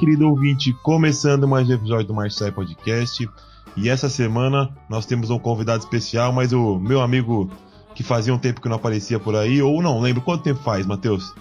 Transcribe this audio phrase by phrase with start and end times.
[0.00, 3.28] Querido ouvinte, começando mais um episódio do Marcelo Podcast.
[3.76, 7.50] E essa semana nós temos um convidado especial, mas o meu amigo
[7.94, 10.86] que fazia um tempo que não aparecia por aí, ou não lembro quanto tempo faz,
[10.86, 11.34] Matheus?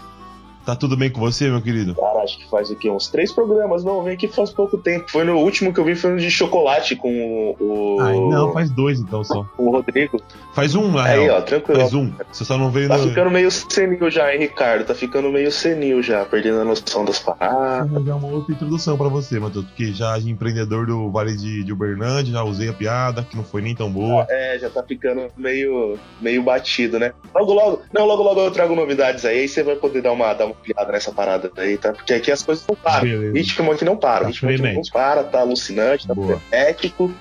[0.66, 1.95] Tá tudo bem com você, meu querido?
[1.95, 2.90] Cara, acho que faz o quê?
[2.90, 3.84] Uns três programas.
[3.84, 5.09] Não, vem aqui faz pouco tempo.
[5.09, 7.95] Foi no último que eu vi, foi no de chocolate com o.
[7.95, 8.02] o...
[8.02, 9.45] Ai, não, faz dois então só.
[9.58, 10.22] O Rodrigo.
[10.53, 11.38] Faz um, na Aí, real.
[11.38, 11.80] ó, tranquilo.
[11.80, 12.12] Faz um.
[12.31, 13.08] Você só não veio Tá no.
[13.09, 14.86] ficando meio senil já, hein, Ricardo?
[14.86, 17.89] Tá ficando meio senil já, perdendo a noção das paradas.
[17.89, 21.64] Vou dar uma outra introdução pra você, Matheus, porque já de empreendedor do Vale de,
[21.64, 24.28] de Uberlândia, já usei a piada, que não foi nem tão boa.
[24.30, 27.12] É, já tá ficando meio, meio batido, né?
[27.34, 27.81] Logo, logo.
[27.94, 30.55] Não, logo, logo eu trago novidades aí, aí você vai poder dar uma, dar uma
[30.59, 31.93] piada nessa parada aí, tá?
[31.93, 33.02] Porque aqui as coisas não param.
[33.02, 33.31] Beleza.
[33.31, 34.19] O ritmo aqui não para.
[34.21, 36.39] Tá O ritmo aqui não para, tá alucinante, tá Boa.
[36.49, 37.13] frenético.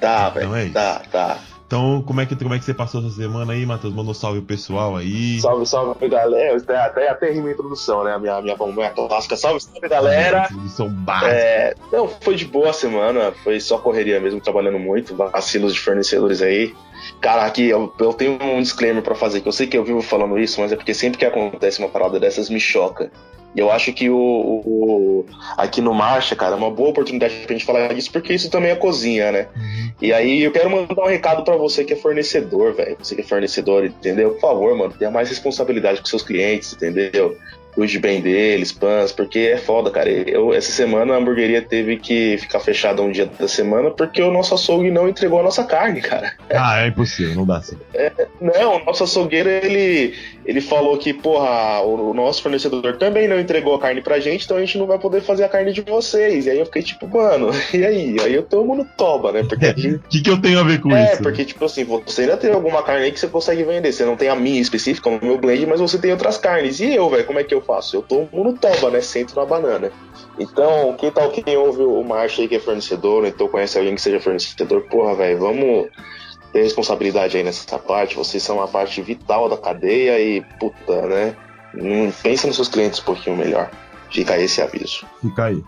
[0.00, 0.64] Tá, Então é velho.
[0.66, 0.74] isso.
[0.74, 1.38] Tá, tá.
[1.66, 3.92] Então, como é, que, como é que você passou essa semana aí, Matheus?
[3.92, 5.40] Manda um salve pro pessoal aí.
[5.40, 6.56] Salve, salve, galera.
[6.56, 8.14] Até, até, até rimei a introdução, né?
[8.14, 9.36] A minha, minha, minha clássica.
[9.36, 10.48] Salve, salve, galera.
[10.68, 11.32] São básicos.
[11.32, 15.80] É, não, foi de boa a semana, foi só correria mesmo, trabalhando muito, vacilos de
[15.80, 16.72] fornecedores aí.
[17.20, 20.02] Cara, aqui eu, eu tenho um disclaimer pra fazer, que eu sei que eu vivo
[20.02, 23.10] falando isso, mas é porque sempre que acontece uma parada dessas me choca.
[23.56, 25.26] E eu acho que o, o-
[25.56, 28.70] aqui no Marcha, cara, é uma boa oportunidade pra gente falar disso, porque isso também
[28.70, 29.48] é cozinha, né?
[29.56, 29.90] Uhum.
[30.02, 32.96] E aí eu quero mandar um recado pra você que é fornecedor, velho.
[33.02, 34.32] Você que é fornecedor, entendeu?
[34.32, 37.34] Por favor, mano, tenha mais responsabilidade com seus clientes, entendeu?
[37.76, 40.08] Cuide bem deles, pans, porque é foda, cara.
[40.08, 44.32] Eu, essa semana a hamburgueria teve que ficar fechada um dia da semana porque o
[44.32, 46.32] nosso açougue não entregou a nossa carne, cara.
[46.50, 47.76] Ah, é impossível, não dá assim.
[48.40, 50.14] Não, o nosso açougueiro, ele,
[50.46, 54.46] ele falou que, porra, o, o nosso fornecedor também não entregou a carne pra gente,
[54.46, 56.46] então a gente não vai poder fazer a carne de vocês.
[56.46, 58.16] E aí eu fiquei tipo, mano, e aí?
[58.22, 59.44] Aí eu tomo no toba, né?
[59.46, 61.22] Porque gente O que, que eu tenho a ver com é, isso?
[61.22, 63.92] porque, tipo assim, você ainda tem alguma carne aí que você consegue vender.
[63.92, 66.80] Você não tem a minha específica, o meu blend, mas você tem outras carnes.
[66.80, 67.96] E eu, velho, como é que eu faço?
[67.96, 69.00] Eu tomo no toba, né?
[69.00, 69.90] Sento na banana.
[70.38, 73.94] Então, quem tal quem ouve o Marcha aí que é fornecedor, ou então conhece alguém
[73.94, 75.88] que seja fornecedor, porra, velho, vamos
[76.52, 78.16] ter responsabilidade aí nessa parte.
[78.16, 81.36] Vocês são uma parte vital da cadeia e, puta, né?
[82.22, 83.70] Pensa nos seus clientes um pouquinho melhor.
[84.10, 85.06] Fica aí esse aviso.
[85.20, 85.62] Fica aí.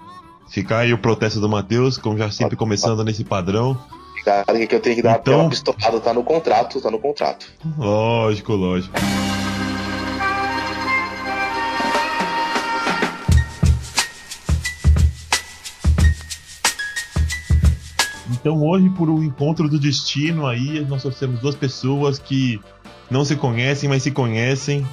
[0.50, 3.76] Fica aí o protesto do Matheus, como já sempre começando nesse padrão.
[4.24, 7.46] Cara, que eu tenho que dar Então- aquela pistolada, tá no contrato, tá no contrato.
[7.78, 8.94] Lógico, lógico.
[18.48, 22.58] Então hoje, por um encontro do destino aí, nós trouxemos duas pessoas que
[23.10, 24.86] não se conhecem, mas se conhecem.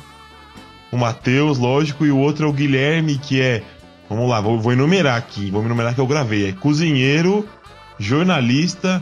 [0.92, 3.64] O Matheus, lógico, e o outro é o Guilherme, que é.
[4.10, 6.50] Vamos lá, vou, vou enumerar aqui, vou enumerar que eu gravei.
[6.50, 7.48] É cozinheiro,
[7.98, 9.02] jornalista,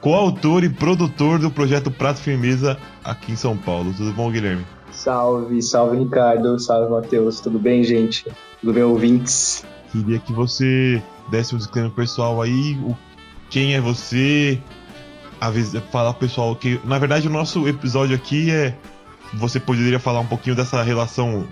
[0.00, 3.92] coautor e produtor do projeto Prato Firmeza aqui em São Paulo.
[3.96, 4.64] Tudo bom, Guilherme?
[4.92, 8.30] Salve, salve Ricardo, salve Matheus, tudo bem, gente?
[8.60, 9.64] Tudo bem, ouvintes?
[9.90, 12.96] Queria que você desse um disclaimer pessoal aí, o,
[13.50, 14.58] quem é você,
[15.40, 18.74] avisa, falar pro pessoal que, na verdade, o nosso episódio aqui é,
[19.34, 21.46] você poderia falar um pouquinho dessa relação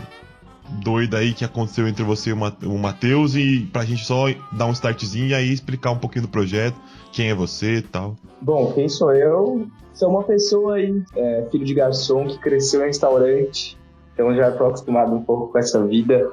[0.85, 4.27] doida aí que aconteceu entre você e o Ma- o Matheus e pra gente só
[4.53, 6.77] dar um startzinho e aí explicar um pouquinho do projeto,
[7.13, 8.17] quem é você e tal.
[8.41, 9.67] Bom, quem sou eu?
[9.95, 13.77] Sou uma pessoa aí, é, filho de garçom que cresceu em restaurante,
[14.15, 16.31] então já estou acostumado um pouco com essa vida.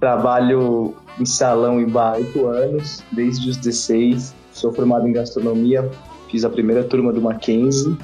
[0.00, 4.34] Trabalho em salão e bar há anos, desde os 16.
[4.52, 5.90] Sou formado em gastronomia,
[6.30, 7.96] fiz a primeira turma do Mackenzie.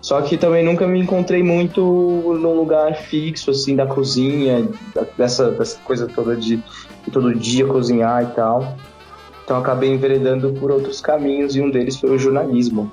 [0.00, 4.68] Só que também nunca me encontrei muito num lugar fixo, assim, da cozinha,
[5.18, 6.62] dessa, dessa coisa toda de,
[7.10, 8.76] todo dia cozinhar e tal.
[9.44, 12.90] Então acabei enveredando por outros caminhos e um deles foi o jornalismo.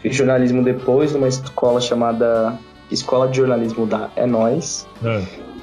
[0.00, 2.58] Fiz jornalismo depois numa escola chamada
[2.90, 4.86] Escola de Jornalismo da É Nós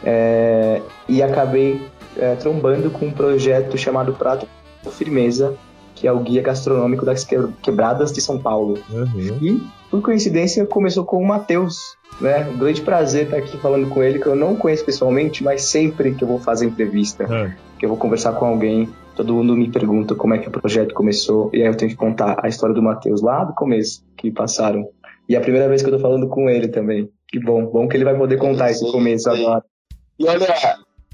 [0.03, 1.81] é, e acabei
[2.17, 4.47] é, trombando com um projeto chamado Prato
[4.91, 5.55] Firmeza,
[6.01, 8.79] que é o guia gastronômico das que- quebradas de São Paulo.
[8.89, 9.37] Uhum.
[9.39, 9.61] E,
[9.91, 11.95] por coincidência, começou com o Matheus.
[12.19, 12.49] Né?
[12.51, 16.15] Um grande prazer estar aqui falando com ele, que eu não conheço pessoalmente, mas sempre
[16.15, 17.55] que eu vou fazer entrevista, É.
[17.77, 20.93] que eu vou conversar com alguém, todo mundo me pergunta como é que o projeto
[20.95, 24.31] começou, e aí eu tenho que contar a história do Matheus lá do começo, que
[24.31, 24.87] passaram.
[25.29, 27.09] E é a primeira vez que eu tô falando com ele também.
[27.27, 29.63] Que bom, bom que ele vai poder contar esse começo agora.
[30.19, 30.47] E olha,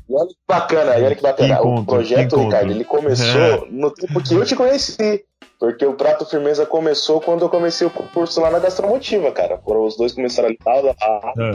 [0.10, 1.48] e olha que bacana, olha que bacana.
[1.56, 2.46] Que o encontro, projeto, encontro.
[2.46, 5.24] Ricardo, ele começou no tempo que eu te conheci.
[5.60, 9.58] Porque o Prato Firmeza começou quando eu comecei o curso lá na Gastromotiva, cara.
[9.58, 11.52] Foram os dois começaram ali, tá, há É.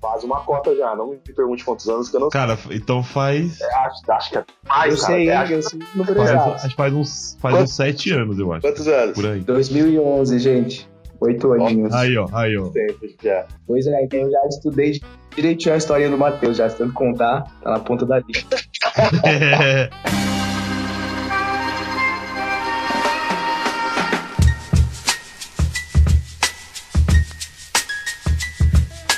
[0.00, 0.96] quase uma cota já.
[0.96, 2.40] Não me pergunte quantos anos que eu não sei.
[2.40, 3.60] Cara, então faz.
[3.62, 5.12] Acho, acho que é mais, eu cara.
[5.14, 8.10] sei, É, acho- eu sei o número faz acho que faz uns, faz uns sete
[8.12, 8.62] anos, eu acho.
[8.62, 9.14] Quantos anos?
[9.14, 9.40] Por aí.
[9.40, 10.88] 2011, gente.
[11.20, 11.94] Oito aninhos.
[11.94, 12.66] Aí, ó, aí, ó.
[12.70, 13.46] Tempo já.
[13.66, 15.00] Pois é, então eu já estudei
[15.36, 18.56] direitinho a historinha do Matheus, já tentando contar, tá na ponta da lista.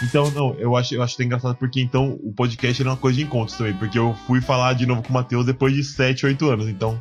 [0.01, 3.25] Então, não, eu acho, eu acho engraçado porque então o podcast era uma coisa de
[3.25, 6.49] encontros também, porque eu fui falar de novo com o Matheus depois de 7, 8
[6.49, 6.99] anos, então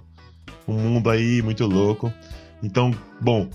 [0.68, 2.12] um mundo aí muito louco.
[2.62, 2.92] Então,
[3.22, 3.48] bom,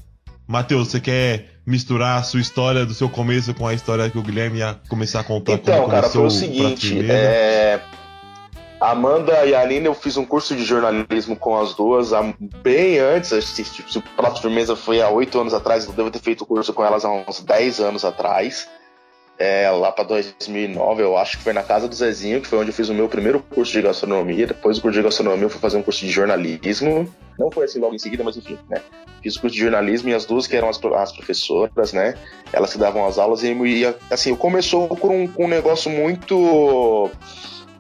[0.47, 4.23] Matheus, você quer misturar a sua história do seu começo com a história que o
[4.23, 5.53] Guilherme ia começar a contar?
[5.53, 7.81] Então, cara, foi o seguinte, é...
[8.81, 12.11] Amanda e a Aline, eu fiz um curso de jornalismo com as duas
[12.65, 13.55] bem antes.
[13.55, 16.73] Tipo, o Prato Firmeza foi há oito anos atrás, eu devo ter feito o curso
[16.73, 18.69] com elas há uns 10 anos atrás
[19.43, 22.71] é, lá para 2009, eu acho que foi na casa do Zezinho, que foi onde
[22.71, 24.47] eu fiz o meu primeiro curso de gastronomia.
[24.47, 27.13] Depois do curso de gastronomia, eu fui fazer um curso de jornalismo.
[27.37, 28.81] Não foi assim logo em seguida, mas enfim, né?
[29.21, 32.15] Fiz o curso de jornalismo e as duas que eram as, as professoras, né?
[32.53, 37.11] Elas que davam as aulas e ia, assim, começou com um, com um negócio muito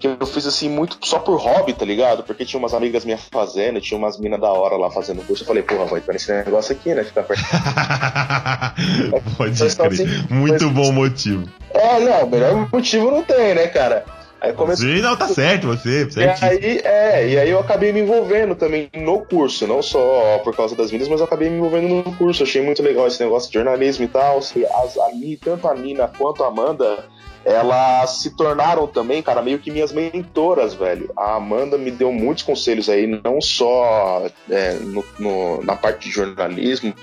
[0.02, 2.24] que eu fiz assim muito só por hobby, tá ligado?
[2.24, 5.44] Porque tinha umas amigas minhas fazendo, tinha umas minas da hora lá fazendo curso.
[5.44, 7.04] Eu falei, porra, vou entrar nesse negócio aqui, né?
[7.04, 7.44] Ficar perto.
[9.38, 9.66] Pode ser.
[9.66, 10.74] Assim, muito mas...
[10.74, 11.48] bom motivo.
[11.72, 14.04] É, não, melhor motivo não tem, né, cara?
[14.40, 14.96] Aí comecei...
[14.96, 16.42] Sim, não, tá certo você, certo.
[16.42, 20.56] E aí, é, e aí eu acabei me envolvendo também no curso, não só por
[20.56, 22.42] causa das minas, mas eu acabei me envolvendo no curso.
[22.42, 24.38] Achei muito legal esse negócio de jornalismo e tal.
[24.38, 25.10] As, a,
[25.44, 27.04] tanto a Mina quanto a Amanda
[27.44, 31.10] elas se tornaram também, cara, meio que minhas mentoras, velho.
[31.16, 36.14] A Amanda me deu muitos conselhos aí, não só é, no, no, na parte de
[36.14, 36.94] jornalismo,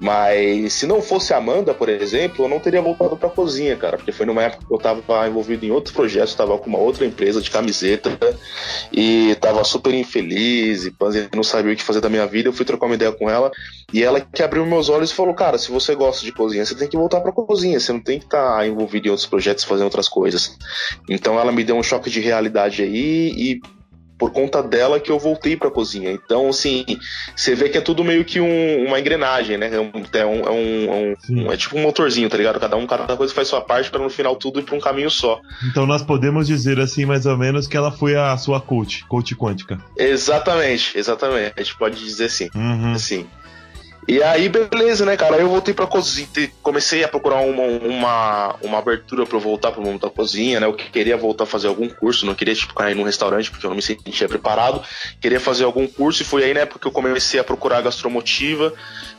[0.00, 3.96] mas se não fosse a Amanda, por exemplo, eu não teria voltado pra cozinha, cara,
[3.96, 7.06] porque foi numa época que eu tava envolvido em outros projetos, tava com uma outra
[7.06, 8.10] empresa de camiseta
[8.92, 10.94] e tava super infeliz e
[11.34, 12.48] não sabia o que fazer da minha vida.
[12.48, 13.50] Eu fui trocar uma ideia com ela
[13.96, 16.74] e ela que abriu meus olhos e falou: Cara, se você gosta de cozinha, você
[16.74, 19.64] tem que voltar pra cozinha, você não tem que estar tá envolvido em outros projetos
[19.64, 20.54] fazendo outras coisas.
[21.08, 23.60] Então ela me deu um choque de realidade aí e
[24.18, 26.12] por conta dela que eu voltei para cozinha.
[26.12, 26.84] Então, assim,
[27.34, 29.70] você vê que é tudo meio que um, uma engrenagem, né?
[29.74, 32.60] É, um, é, um, é, um, é, tipo um motorzinho, tá ligado?
[32.60, 35.10] Cada um, cada coisa faz sua parte para no final tudo ir para um caminho
[35.10, 35.40] só.
[35.70, 39.34] Então nós podemos dizer assim, mais ou menos, que ela foi a sua coach, coach
[39.34, 39.78] quântica.
[39.96, 41.54] Exatamente, exatamente.
[41.56, 42.50] A gente pode dizer assim.
[42.54, 42.92] Uhum.
[42.92, 43.26] Assim.
[44.08, 45.34] E aí, beleza, né, cara?
[45.34, 46.28] Aí eu voltei pra cozinha,
[46.62, 50.66] comecei a procurar uma, uma, uma abertura pra eu voltar pro mundo da cozinha, né?
[50.66, 53.70] Eu queria voltar a fazer algum curso, não queria, tipo, cair num restaurante, porque eu
[53.70, 54.80] não me sentia preparado.
[55.20, 58.72] Queria fazer algum curso, e foi aí, né, porque eu comecei a procurar a gastromotiva,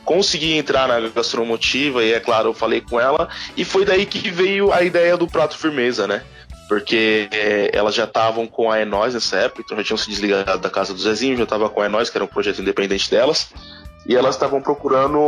[0.06, 4.30] consegui entrar na gastromotiva, e é claro, eu falei com ela, e foi daí que
[4.30, 6.22] veio a ideia do prato firmeza, né?
[6.66, 10.58] porque é, elas já estavam com a Enóis nessa época, então já tinham se desligado
[10.58, 13.48] da casa do Zezinho, já estava com a Enóis, que era um projeto independente delas
[14.08, 15.18] e elas estavam procurando,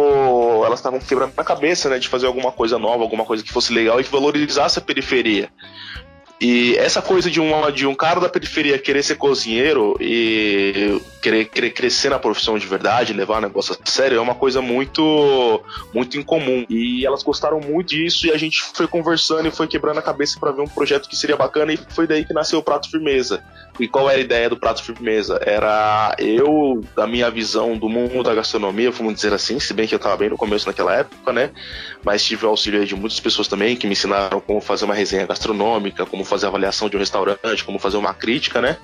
[0.65, 3.75] elas estavam quebrando a cabeça, né, de fazer alguma coisa nova, alguma coisa que fosse
[3.75, 5.51] legal e que valorizasse a periferia.
[6.41, 11.45] E essa coisa de, uma, de um cara da periferia querer ser cozinheiro e querer,
[11.47, 15.63] querer crescer na profissão de verdade, levar o negócio a sério, é uma coisa muito,
[15.95, 16.65] muito incomum.
[16.69, 20.39] E elas gostaram muito disso e a gente foi conversando e foi quebrando a cabeça
[20.39, 23.43] para ver um projeto que seria bacana e foi daí que nasceu o Prato Firmeza.
[23.79, 25.41] E qual era a ideia do Prato Firmeza?
[25.45, 29.95] Era eu, da minha visão do mundo da gastronomia, vamos dizer assim, se bem que
[29.95, 31.51] eu estava bem no começo naquela época, né?
[32.05, 35.27] Mas tive o auxílio de muitas pessoas também que me ensinaram como fazer uma resenha
[35.27, 38.77] gastronômica, como fazer avaliação de um restaurante, como fazer uma crítica, né?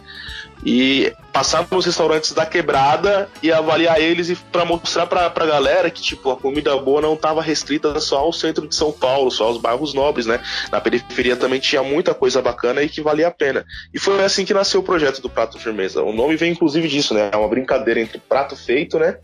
[0.64, 5.90] E passar nos restaurantes da quebrada e avaliar eles e para mostrar pra, pra galera
[5.90, 9.44] que, tipo, a comida boa não estava restrita só ao centro de São Paulo, só
[9.44, 10.40] aos bairros nobres, né?
[10.72, 13.64] Na periferia também tinha muita coisa bacana e que valia a pena.
[13.92, 16.02] E foi assim que nasceu o projeto do Prato Firmeza.
[16.02, 17.30] O nome vem inclusive disso, né?
[17.32, 19.18] É uma brincadeira entre prato feito, né?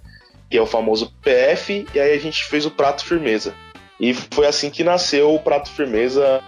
[0.50, 3.54] Que é o famoso PF, e aí a gente fez o Prato Firmeza.
[3.98, 6.42] E foi assim que nasceu o Prato Firmeza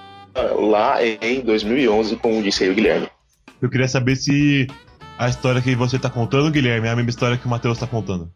[0.57, 3.09] lá em 2011, como disse aí o Guilherme.
[3.65, 4.67] Eu queria saber se
[5.19, 7.87] a história que você está contando, Guilherme, é a mesma história que o Matheus está
[7.87, 8.31] contando.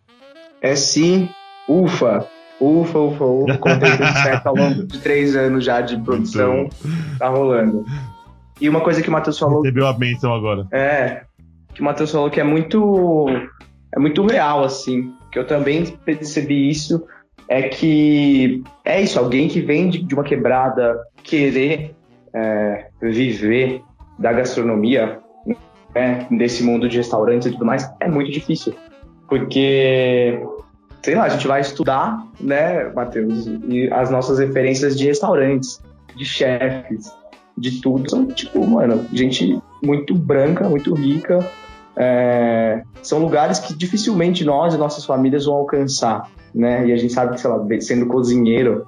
[0.58, 1.28] É sim.
[1.68, 2.26] Ufa.
[2.58, 3.58] Ufa, ufa, ufa.
[3.61, 6.61] Contei tudo certo ao longo de três anos já de produção.
[6.61, 7.18] Então...
[7.18, 7.85] Tá rolando.
[8.58, 9.61] E uma coisa que o Matheus falou.
[9.61, 10.66] Recebeu a benção agora.
[10.73, 11.25] É.
[11.75, 13.26] Que o Matheus falou que é muito.
[13.94, 15.12] É muito real, assim.
[15.30, 17.04] Que eu também percebi isso.
[17.47, 21.94] É que é isso, alguém que vem de, de uma quebrada querer
[22.32, 23.82] é, viver
[24.18, 25.20] da gastronomia,
[25.94, 28.75] né, desse mundo de restaurantes e tudo mais, é muito difícil.
[29.28, 30.40] Porque,
[31.02, 35.80] sei lá, a gente vai estudar, né, Matheus, e as nossas referências de restaurantes,
[36.16, 37.12] de chefes,
[37.56, 41.46] de tudo, são, tipo, mano, gente muito branca, muito rica.
[41.96, 46.87] É, são lugares que dificilmente nós e nossas famílias vão alcançar, né?
[46.87, 48.87] E a gente sabe que, sei lá, sendo cozinheiro,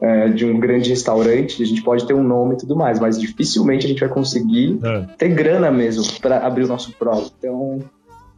[0.00, 3.18] é, de um grande restaurante, a gente pode ter um nome e tudo mais, mas
[3.18, 5.00] dificilmente a gente vai conseguir é.
[5.16, 7.30] ter grana mesmo para abrir o nosso próprio.
[7.38, 7.80] Então,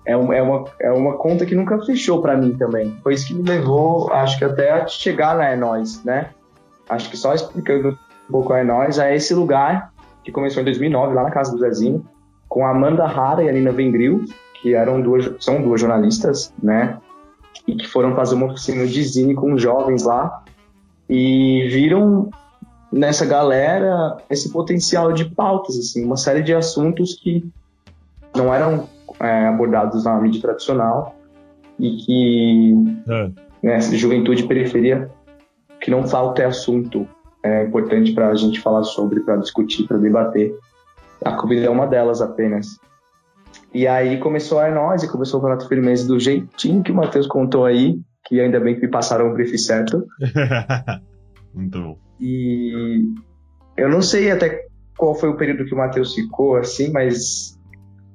[0.04, 2.96] é, é, uma, é uma conta que nunca fechou para mim também.
[3.02, 6.30] Foi isso que me levou, acho que até a chegar na É Nós, né?
[6.88, 7.98] Acho que só explicando
[8.28, 11.52] um pouco a É Nós, é esse lugar que começou em 2009, lá na casa
[11.52, 12.04] do Zezinho,
[12.48, 14.24] com a Amanda Hara e a Nina Vengril,
[14.60, 16.98] que eram duas, são duas jornalistas, né?
[17.66, 20.44] E que foram fazer uma oficina de zine com jovens lá
[21.08, 22.30] e viram
[22.92, 27.44] nessa galera esse potencial de pautas, assim, uma série de assuntos que
[28.34, 28.88] não eram
[29.20, 31.14] é, abordados na mídia tradicional
[31.78, 32.74] e que
[33.08, 33.30] é.
[33.62, 35.10] né, juventude e periferia
[35.80, 37.06] que não falta é assunto
[37.46, 40.52] é importante para a gente falar sobre, para discutir, para debater.
[41.24, 42.78] A comida é uma delas apenas.
[43.72, 47.26] E aí começou a nós e começou o Campeonato Firmeza do jeitinho que o Matheus
[47.26, 50.06] contou aí, que ainda bem que me passaram o brief certo.
[51.54, 51.98] Muito bom.
[52.20, 53.04] E
[53.76, 54.66] eu não sei até
[54.96, 57.58] qual foi o período que o Matheus ficou, assim, mas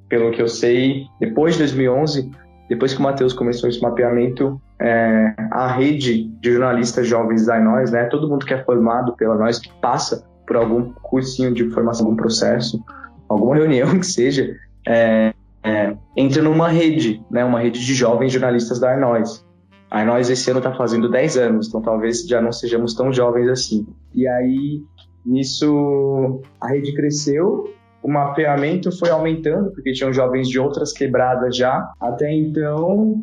[0.09, 2.29] pelo que eu sei, depois de 2011,
[2.67, 7.91] depois que o Matheus começou esse mapeamento, é, a rede de jornalistas jovens da Nós,
[7.91, 12.05] né, todo mundo que é formado pela Nós, que passa por algum cursinho de formação,
[12.05, 12.83] algum processo,
[13.29, 14.55] alguma reunião que seja,
[14.87, 19.45] é, é, entra numa rede, né, uma rede de jovens jornalistas da Nós.
[19.91, 23.49] A nós esse ano está fazendo 10 anos, então talvez já não sejamos tão jovens
[23.49, 23.85] assim.
[24.15, 24.81] E aí,
[25.25, 31.91] nisso, a rede cresceu, o mapeamento foi aumentando, porque tinham jovens de outras quebradas já.
[31.99, 33.21] Até então,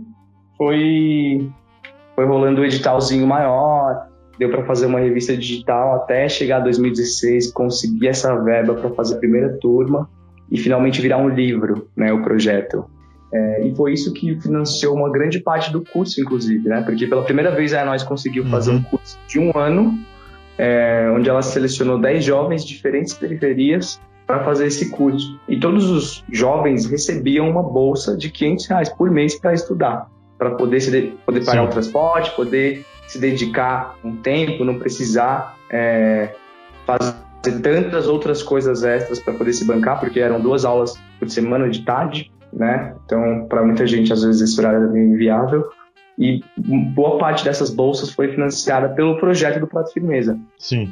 [0.58, 1.50] foi,
[2.14, 4.06] foi rolando um editalzinho maior,
[4.38, 9.14] deu para fazer uma revista digital até chegar a 2016, conseguir essa verba para fazer
[9.14, 10.06] a primeira turma
[10.50, 12.84] e finalmente virar um livro, né, o projeto.
[13.32, 16.82] É, e foi isso que financiou uma grande parte do curso, inclusive, né?
[16.82, 18.78] Porque pela primeira vez a nós conseguiu fazer uhum.
[18.78, 19.98] um curso de um ano,
[20.56, 25.38] é, onde ela selecionou 10 jovens de diferentes periferias para fazer esse curso.
[25.48, 30.52] E todos os jovens recebiam uma bolsa de 500 reais por mês para estudar, para
[30.52, 30.90] poder, se
[31.24, 31.66] poder pagar Sim.
[31.66, 36.34] o transporte, poder se dedicar um tempo, não precisar é,
[36.86, 37.14] fazer
[37.62, 41.82] tantas outras coisas extras para poder se bancar, porque eram duas aulas por semana de
[41.84, 42.94] tarde né?
[43.04, 45.68] Então, para muita gente, às vezes, esse horário é meio inviável.
[46.18, 50.38] E boa parte dessas bolsas foi financiada pelo projeto do Prato Firmeza.
[50.58, 50.90] Sim.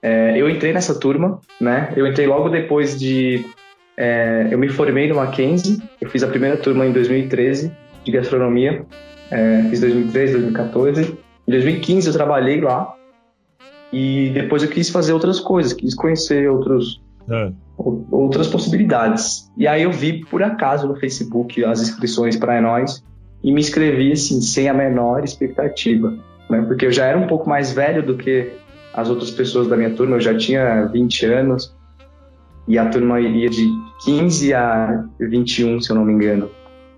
[0.00, 1.92] É, eu entrei nessa turma, né?
[1.96, 3.44] Eu entrei logo depois de.
[3.96, 5.82] É, eu me formei no Mackenzie.
[6.00, 7.70] Eu fiz a primeira turma em 2013
[8.04, 8.86] de gastronomia.
[9.30, 11.18] É, fiz 2013, 2014.
[11.46, 12.94] Em 2015 eu trabalhei lá.
[13.92, 17.52] E depois eu quis fazer outras coisas, quis conhecer outros é.
[17.76, 19.50] outras possibilidades.
[19.56, 23.04] E aí eu vi por acaso no Facebook as inscrições para nós
[23.42, 26.14] e me inscrevi assim sem a menor expectativa,
[26.50, 26.62] né?
[26.62, 28.52] Porque eu já era um pouco mais velho do que
[28.92, 31.76] as outras pessoas da minha turma, eu já tinha 20 anos
[32.66, 33.66] e a turma iria de
[34.04, 36.50] 15 a 21, se eu não me engano.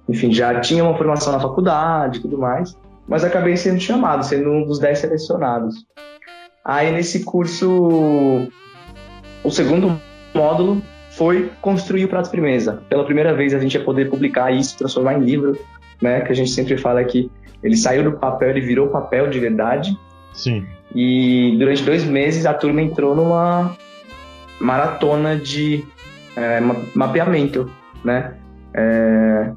[0.09, 4.51] Enfim, já tinha uma formação na faculdade e tudo mais, mas acabei sendo chamado, sendo
[4.51, 5.87] um dos 10 selecionados.
[6.65, 8.49] Aí nesse curso,
[9.45, 10.01] o segundo
[10.35, 12.83] módulo foi construir o Prato Firmeza.
[12.89, 15.59] Pela primeira vez a gente ia poder publicar isso, transformar em livro,
[16.01, 16.21] né?
[16.21, 17.31] Que a gente sempre fala que
[17.63, 19.97] ele saiu do papel, ele virou papel de verdade.
[20.33, 20.65] Sim.
[20.95, 23.77] E durante dois meses a turma entrou numa
[24.61, 25.85] maratona de
[26.37, 26.61] é,
[26.95, 27.71] mapeamento,
[28.05, 28.35] né?
[28.73, 29.51] É,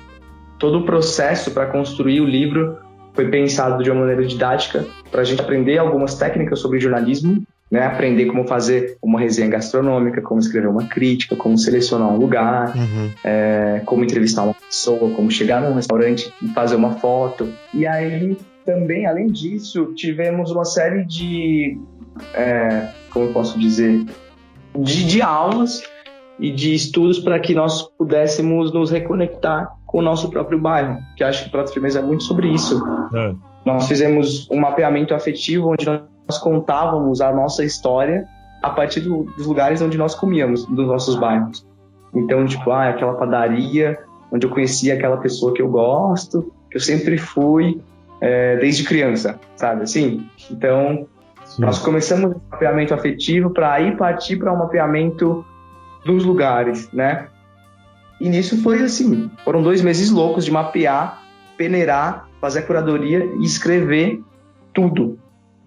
[0.58, 2.78] todo o processo para construir o livro
[3.14, 7.88] foi pensado de uma maneira didática para a gente aprender algumas técnicas sobre jornalismo né?
[7.88, 13.10] Aprender como fazer uma resenha gastronômica, como escrever uma crítica, como selecionar um lugar, uhum.
[13.24, 17.50] é, como entrevistar uma pessoa, como chegar num restaurante e fazer uma foto.
[17.74, 21.76] E aí também, além disso, tivemos uma série de,
[22.36, 24.06] é, como eu posso dizer,
[24.78, 25.82] de, de aulas
[26.40, 31.24] e de estudos para que nós pudéssemos nos reconectar com o nosso próprio bairro, que
[31.24, 32.80] acho que Prato Firmeza é muito sobre isso.
[33.16, 33.34] É.
[33.66, 38.28] Nós fizemos um mapeamento afetivo onde nós nós contávamos a nossa história
[38.62, 41.66] a partir do, dos lugares onde nós comíamos, dos nossos bairros.
[42.14, 44.00] Então, tipo, ah, aquela padaria
[44.32, 47.82] onde eu conheci aquela pessoa que eu gosto, que eu sempre fui
[48.22, 50.28] é, desde criança, sabe assim?
[50.50, 51.08] Então,
[51.46, 51.62] Sim.
[51.62, 55.46] nós começamos o mapeamento afetivo para aí partir para o um mapeamento
[56.06, 57.28] dos lugares, né?
[58.20, 61.22] E nisso foi assim, foram dois meses loucos de mapear,
[61.58, 64.22] peneirar, fazer a curadoria e escrever
[64.74, 65.20] tudo,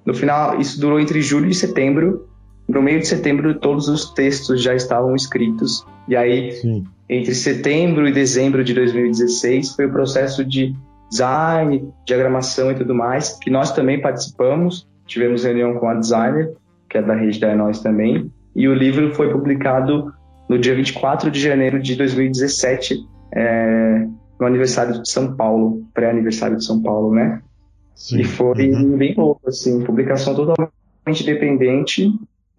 [0.06, 2.28] no final, isso durou entre julho e setembro.
[2.68, 5.84] No meio de setembro, todos os textos já estavam escritos.
[6.08, 6.84] E aí, Sim.
[7.08, 10.74] entre setembro e dezembro de 2016, foi o processo de
[11.10, 14.88] design, diagramação e tudo mais, que nós também participamos.
[15.06, 16.52] tivemos reunião com a designer,
[16.90, 20.12] que é da rede da Enóis também, e o livro foi publicado
[20.48, 24.06] no dia 24 de janeiro de 2017, é,
[24.40, 27.40] no aniversário de São Paulo, pré-aniversário de São Paulo, né?
[27.96, 28.20] Sim.
[28.20, 28.96] E foi uhum.
[28.96, 32.12] bem louco, assim, publicação totalmente independente,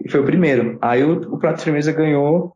[0.04, 0.78] e foi o primeiro.
[0.82, 2.54] Aí o, o Prato Firmeza ganhou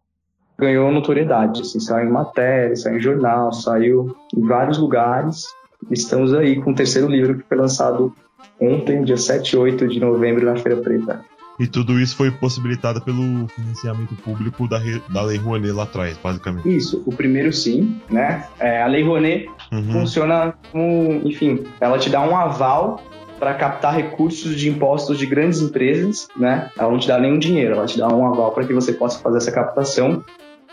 [0.59, 5.45] ganhou notoriedade, assim, saiu em matéria, saiu em jornal, saiu em vários lugares.
[5.89, 8.13] Estamos aí com o terceiro livro que foi lançado
[8.59, 11.25] ontem, dia 7 e 8 de novembro, na Feira Preta.
[11.61, 16.75] E tudo isso foi possibilitado pelo financiamento público da, da Lei Rouanet lá atrás, basicamente.
[16.75, 18.47] Isso, o primeiro sim, né?
[18.59, 19.91] É, a Lei Rouanet uhum.
[19.91, 22.99] funciona como, enfim, ela te dá um aval
[23.39, 26.71] para captar recursos de impostos de grandes empresas, né?
[26.75, 29.19] Ela não te dá nenhum dinheiro, ela te dá um aval para que você possa
[29.19, 30.23] fazer essa captação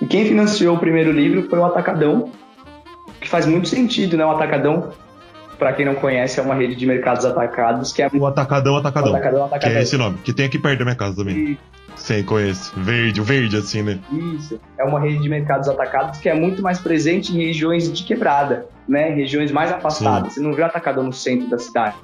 [0.01, 2.31] e quem financiou o primeiro livro foi o Atacadão,
[3.21, 4.25] que faz muito sentido, né?
[4.25, 4.91] O Atacadão,
[5.59, 9.13] para quem não conhece, é uma rede de mercados atacados que é o Atacadão Atacadão.
[9.13, 9.73] O Atacadão, Atacadão.
[9.73, 11.37] Que é esse nome, que tem aqui perto da minha casa também.
[11.37, 11.59] E...
[11.97, 12.73] Sim, conheço.
[12.77, 13.99] Verde, o verde assim, né?
[14.37, 14.61] Isso.
[14.79, 18.67] É uma rede de mercados atacados que é muito mais presente em regiões de quebrada,
[18.89, 19.11] né?
[19.11, 20.35] Regiões mais afastadas.
[20.35, 20.41] Sim.
[20.41, 21.97] Você não vê o atacadão no centro da cidade.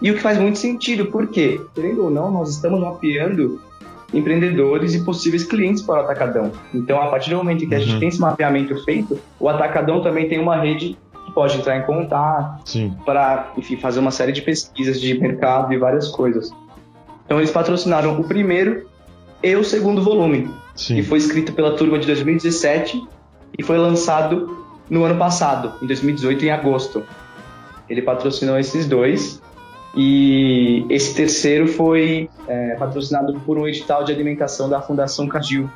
[0.00, 3.60] E o que faz muito sentido, porque, querendo ou não, nós estamos mapeando
[4.12, 6.52] empreendedores e possíveis clientes para o Atacadão.
[6.74, 8.00] Então, a partir do momento em que a gente uhum.
[8.00, 10.98] tem esse mapeamento feito, o Atacadão também tem uma rede
[11.34, 12.62] pode entrar em contato
[13.04, 16.50] para, enfim, fazer uma série de pesquisas de mercado e várias coisas.
[17.24, 18.88] Então, eles patrocinaram o primeiro
[19.42, 20.96] e o segundo volume, Sim.
[20.96, 23.02] que foi escrito pela turma de 2017
[23.58, 27.02] e foi lançado no ano passado, em 2018, em agosto.
[27.88, 29.40] Ele patrocinou esses dois
[29.96, 35.68] e esse terceiro foi é, patrocinado por um edital de alimentação da Fundação Cagil.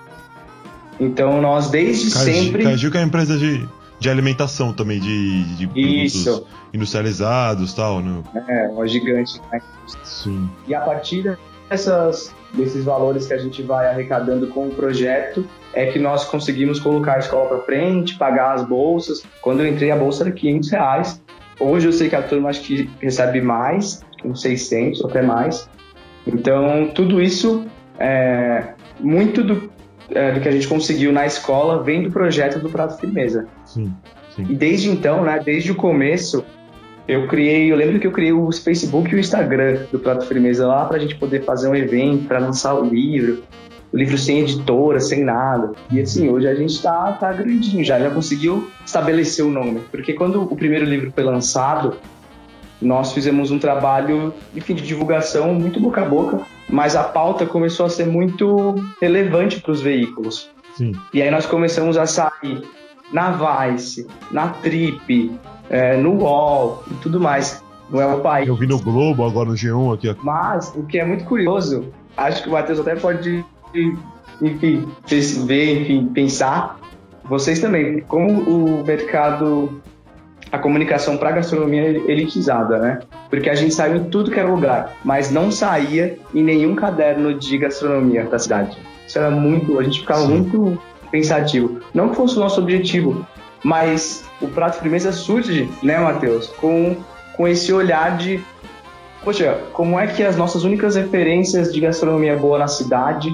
[0.98, 2.62] Então nós desde Cagil, sempre.
[2.62, 8.00] Cagil que é uma empresa de, de alimentação também, de, de produtos industrializados e tal,
[8.00, 8.22] né?
[8.48, 9.40] É, uma gigante.
[9.52, 9.60] Né?
[10.04, 10.48] Sim.
[10.66, 15.86] E a partir dessas, desses valores que a gente vai arrecadando com o projeto, é
[15.86, 19.22] que nós conseguimos colocar a escola para frente, pagar as bolsas.
[19.40, 21.22] Quando eu entrei, a bolsa era 500 reais.
[21.58, 25.68] Hoje eu sei que a turma acho que recebe mais, uns 600 ou até mais.
[26.26, 27.64] Então, tudo isso,
[27.98, 29.70] é, muito do,
[30.10, 33.46] é, do que a gente conseguiu na escola vem do projeto do Prato Firmeza.
[33.76, 33.92] Sim,
[34.34, 34.46] sim.
[34.48, 36.42] E desde então, né, desde o começo,
[37.06, 40.66] eu criei, eu lembro que eu criei o Facebook e o Instagram do Prato Firmeza
[40.66, 43.42] lá para a gente poder fazer um evento, para lançar o livro,
[43.92, 45.72] o livro sem editora, sem nada.
[45.90, 49.80] E assim, hoje a gente tá, tá grandinho já, já conseguiu estabelecer o nome.
[49.90, 51.98] Porque quando o primeiro livro foi lançado,
[52.80, 57.86] nós fizemos um trabalho, enfim, de divulgação muito boca a boca, mas a pauta começou
[57.86, 60.50] a ser muito relevante para os veículos.
[60.76, 60.92] Sim.
[61.12, 62.62] E aí nós começamos a sair
[63.12, 65.38] na Vice, na Trip,
[65.70, 67.62] é, no UOL e tudo mais.
[67.90, 68.48] Não é o país.
[68.48, 70.16] Eu vi no Globo, agora no G1 aqui.
[70.22, 73.44] Mas o que é muito curioso, acho que o Matheus até pode,
[74.42, 74.88] enfim,
[75.44, 76.80] ver, enfim, pensar.
[77.24, 79.80] Vocês também, como o mercado
[80.50, 83.00] a comunicação para gastronomia elitizada, né?
[83.28, 87.34] Porque a gente saiu em tudo que era lugar, mas não saía em nenhum caderno
[87.34, 88.76] de gastronomia da cidade.
[89.06, 90.38] Isso era muito, a gente ficava Sim.
[90.38, 90.78] muito
[91.10, 91.80] pensativo.
[91.94, 93.26] Não que fosse o nosso objetivo,
[93.64, 96.96] mas o prato firmeza surge, né, Matheus, com,
[97.36, 98.42] com esse olhar de,
[99.24, 103.28] poxa, como é que as nossas únicas referências de gastronomia boa na cidade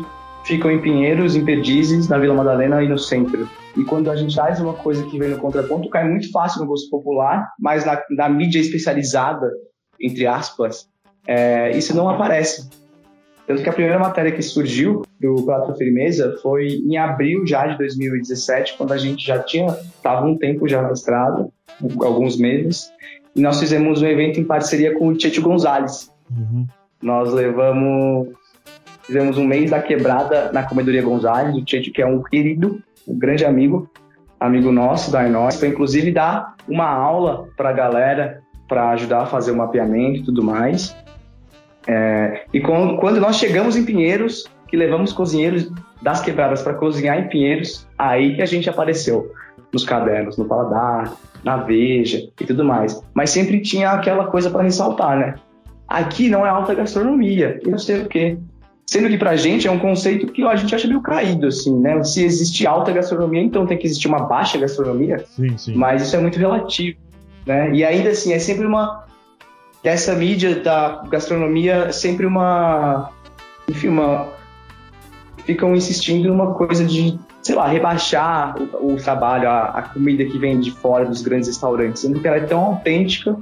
[0.45, 3.49] ficam em Pinheiros, em Perdizes, na Vila Madalena e no centro.
[3.77, 6.67] E quando a gente traz uma coisa que vem no contraponto, cai muito fácil no
[6.67, 9.51] gosto popular, mas na, na mídia especializada,
[10.01, 10.89] entre aspas,
[11.27, 12.69] é, isso não aparece.
[13.53, 17.77] Tanto que a primeira matéria que surgiu do Prato Firmeza foi em abril já de
[17.77, 21.51] 2017, quando a gente já tinha, estava um tempo já na estrada,
[22.01, 22.91] alguns meses,
[23.37, 26.11] e nós fizemos um evento em parceria com o Tietchan Gonzalez.
[26.31, 26.67] Uhum.
[27.03, 28.29] Nós levamos
[29.03, 33.19] Fizemos um mês da quebrada na Comedoria Gonzalez, o Tietchan, que é um querido, um
[33.19, 33.91] grande amigo,
[34.41, 39.27] amigo nosso da Enóis, para inclusive dar uma aula para a galera, para ajudar a
[39.27, 40.97] fazer o mapeamento e tudo mais.
[41.87, 47.19] É, e quando, quando nós chegamos em Pinheiros, que levamos cozinheiros das quebradas para cozinhar
[47.19, 49.33] em Pinheiros, aí que a gente apareceu
[49.73, 53.03] nos cadernos, no paladar, na Veja e tudo mais.
[53.15, 55.35] Mas sempre tinha aquela coisa para ressaltar, né?
[55.89, 58.39] Aqui não é alta gastronomia, e não sei o quê.
[58.87, 62.03] Sendo que pra gente é um conceito que a gente acha meio caído, assim, né?
[62.03, 65.25] Se existe alta gastronomia, então tem que existir uma baixa gastronomia.
[65.27, 65.75] Sim, sim.
[65.75, 66.99] Mas isso é muito relativo,
[67.47, 67.73] né?
[67.73, 69.05] E ainda assim, é sempre uma...
[69.83, 73.11] Dessa mídia da gastronomia, é sempre uma...
[73.69, 74.29] Enfim, uma...
[75.45, 80.39] Ficam insistindo numa coisa de, sei lá, rebaixar o, o trabalho, a, a comida que
[80.39, 82.03] vem de fora dos grandes restaurantes.
[82.03, 83.37] Sendo que ela é tão autêntica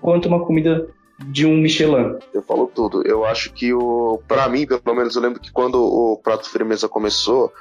[0.00, 0.88] quanto uma comida
[1.26, 2.16] de um Michelin?
[2.32, 3.06] Você falou tudo.
[3.06, 4.20] Eu acho que o.
[4.26, 7.52] Pra mim, pelo menos, eu lembro que quando o Prato Firmeza começou,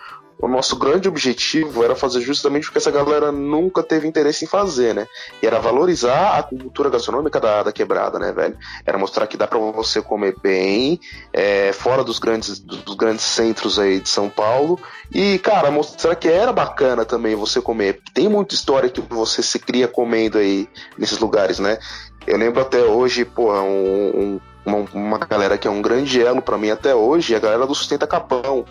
[0.42, 4.48] o nosso grande objetivo era fazer justamente o que essa galera nunca teve interesse em
[4.48, 5.08] fazer, né?
[5.42, 8.58] E era valorizar a cultura gastronômica da, da quebrada, né, velho?
[8.84, 11.00] Era mostrar que dá para você comer bem,
[11.32, 14.80] é, fora dos grandes, dos grandes centros aí de São Paulo.
[15.14, 18.02] E, cara, mostrar que era bacana também você comer.
[18.12, 21.78] Tem muita história que você se cria comendo aí nesses lugares, né?
[22.26, 26.40] Eu lembro até hoje, pô, um, um uma, uma, galera que é um grande elo
[26.40, 28.64] para mim até hoje, é a galera do Sustenta Capão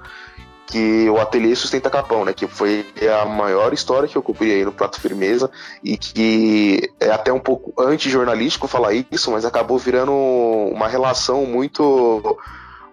[0.71, 2.33] que o Ateliê Sustenta Capão, né?
[2.33, 2.87] Que foi
[3.21, 5.51] a maior história que eu cobri aí no Prato Firmeza
[5.83, 12.39] e que é até um pouco anti-jornalístico falar isso, mas acabou virando uma relação muito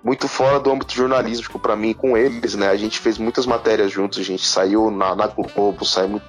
[0.04, 2.70] muito fora do âmbito jornalístico para mim com eles, né?
[2.70, 6.26] A gente fez muitas matérias juntos, a gente saiu na, na Globo, saiu muito,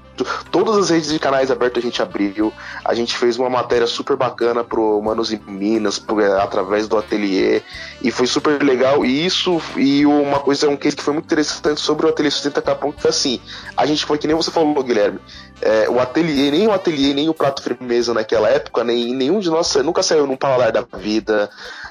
[0.51, 2.53] todas as redes de canais abertos a gente abriu.
[2.85, 6.97] A gente fez uma matéria super bacana pro Manos em Minas, pro, é, através do
[6.97, 7.63] ateliê,
[8.03, 9.05] e foi super legal.
[9.05, 12.63] E isso, e uma coisa, um case que foi muito interessante sobre o Ateliê Sustenta
[12.63, 13.41] Capão, que foi assim:
[13.77, 15.21] a gente foi que nem você falou, Guilherme,
[15.61, 19.51] é, o ateliê, nem o ateliê, nem o prato firmeza naquela época, nem nenhum de
[19.51, 21.51] nós nunca saiu num paladar da vida,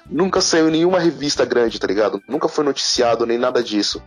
[0.10, 2.22] nunca saiu nenhuma revista grande, tá ligado?
[2.28, 4.02] Nunca foi noticiado nem nada disso.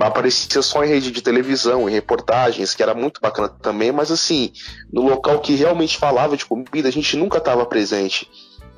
[0.00, 4.52] Aparecia só em rede de televisão, em reportagens, que era muito bacana também, mas assim,
[4.92, 8.28] no local que realmente falava de comida, a gente nunca estava presente.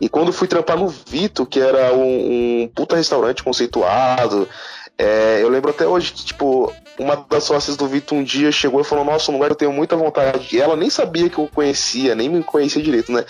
[0.00, 4.48] E quando fui trampar no Vito, que era um, um puta restaurante conceituado,
[4.96, 8.82] é, eu lembro até hoje que, tipo, uma das sócias do Vitor um dia chegou
[8.82, 10.54] e falou: Nossa, um lugar eu tenho muita vontade.
[10.54, 13.24] E ela nem sabia que eu conhecia, nem me conhecia direito, né?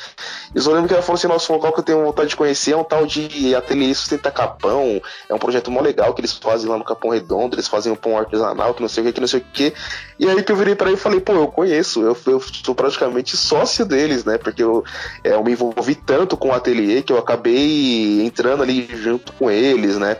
[0.52, 2.36] Eu só lembro que ela falou assim: Nossa, um local que eu tenho vontade de
[2.36, 5.00] conhecer é um tal de Ateliê Sustenta Capão.
[5.28, 7.54] É um projeto mó legal que eles fazem lá no Capão Redondo.
[7.54, 9.72] Eles fazem um pão artesanal, que não sei o que, que não sei o que.
[10.18, 12.02] E aí que eu virei para ele e falei: Pô, eu conheço.
[12.02, 14.36] Eu, eu sou praticamente sócio deles, né?
[14.36, 14.82] Porque eu,
[15.22, 19.48] é, eu me envolvi tanto com o ateliê que eu acabei entrando ali junto com
[19.48, 20.16] eles, né?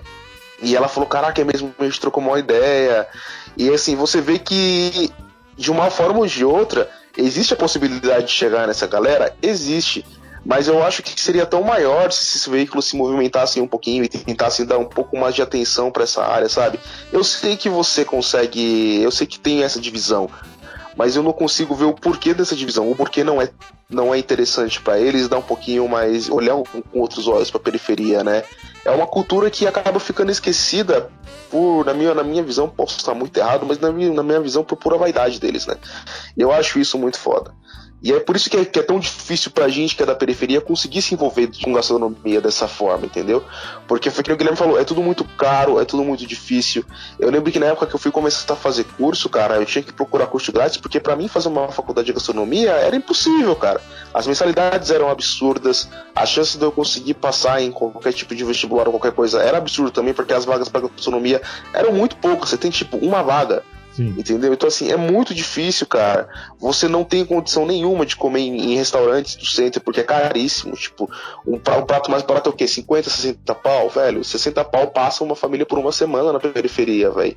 [0.63, 3.07] E ela falou: Caraca, é mesmo, a gente trocou uma ideia.
[3.57, 5.11] E assim, você vê que
[5.57, 9.37] de uma forma ou de outra, existe a possibilidade de chegar nessa galera?
[9.43, 10.05] Existe.
[10.45, 14.09] Mas eu acho que seria tão maior se esses veículos se movimentassem um pouquinho e
[14.09, 16.81] tentassem dar um pouco mais de atenção para essa área, sabe?
[17.13, 20.31] Eu sei que você consegue, eu sei que tem essa divisão,
[20.97, 23.51] mas eu não consigo ver o porquê dessa divisão, o porquê não é
[23.89, 27.65] não é interessante para eles dar um pouquinho mais olhar com outros olhos para a
[27.65, 28.45] periferia, né?
[28.85, 31.11] É uma cultura que acaba ficando esquecida
[31.51, 34.41] por, na minha, na minha visão, posso estar muito errado, mas na minha, na minha
[34.41, 35.77] visão, por pura vaidade deles, né?
[36.37, 37.53] Eu acho isso muito foda.
[38.03, 40.15] E é por isso que é, que é, tão difícil pra gente que é da
[40.15, 43.45] periferia conseguir se envolver com gastronomia dessa forma, entendeu?
[43.87, 46.85] Porque foi que o Guilherme falou, é tudo muito caro, é tudo muito difícil.
[47.19, 49.83] Eu lembro que na época que eu fui começar a fazer curso, cara, eu tinha
[49.83, 53.81] que procurar curso grátis, porque para mim fazer uma faculdade de gastronomia era impossível, cara.
[54.15, 58.87] As mensalidades eram absurdas, a chance de eu conseguir passar em qualquer tipo de vestibular
[58.87, 61.43] ou qualquer coisa era absurda também, porque as vagas para gastronomia
[61.75, 62.49] eram muito poucas.
[62.49, 64.15] Você tem tipo uma vaga Sim.
[64.17, 64.53] Entendeu?
[64.53, 66.29] Então, assim, é muito difícil, cara.
[66.59, 70.75] Você não tem condição nenhuma de comer em, em restaurantes do centro, porque é caríssimo.
[70.75, 71.11] Tipo,
[71.47, 72.69] um, um, prato mais barato é o quê?
[72.69, 74.23] 50, 60 pau, velho?
[74.23, 77.37] 60 pau passa uma família por uma semana na periferia, velho.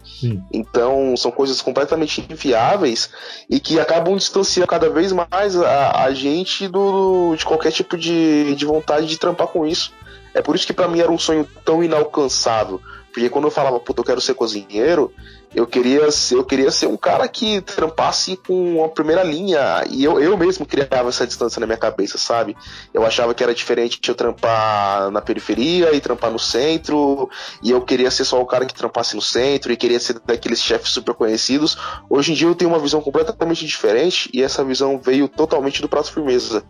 [0.51, 3.09] Então, são coisas completamente inviáveis
[3.49, 8.55] e que acabam distanciando cada vez mais a, a gente do, de qualquer tipo de,
[8.55, 9.91] de vontade de trampar com isso.
[10.33, 12.81] É por isso que para mim era um sonho tão inalcançável.
[13.13, 15.13] Porque quando eu falava, puta, eu quero ser cozinheiro,
[15.53, 19.83] eu queria ser, eu queria ser um cara que trampasse com a primeira linha.
[19.89, 22.55] E eu, eu mesmo criava essa distância na minha cabeça, sabe?
[22.93, 27.29] Eu achava que era diferente eu trampar na periferia e trampar no centro.
[27.61, 30.61] E eu queria ser só o cara que trampasse no centro e queria ser daqueles
[30.61, 31.77] chefes super conhecidos.
[32.09, 35.89] Hoje em dia eu tenho uma visão completamente diferente e essa visão veio totalmente do
[35.89, 36.63] prato firmeza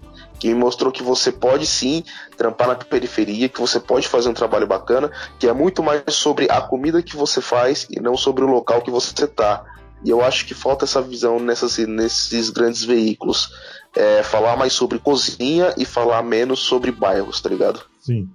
[0.44, 2.04] que me mostrou que você pode sim
[2.36, 6.52] trampar na periferia, que você pode fazer um trabalho bacana, que é muito mais sobre
[6.52, 9.64] a comida que você faz e não sobre o local que você está.
[10.04, 13.52] E eu acho que falta essa visão nessas, nesses grandes veículos.
[13.96, 17.80] É, falar mais sobre cozinha e falar menos sobre bairros, tá ligado?
[18.02, 18.28] Sim.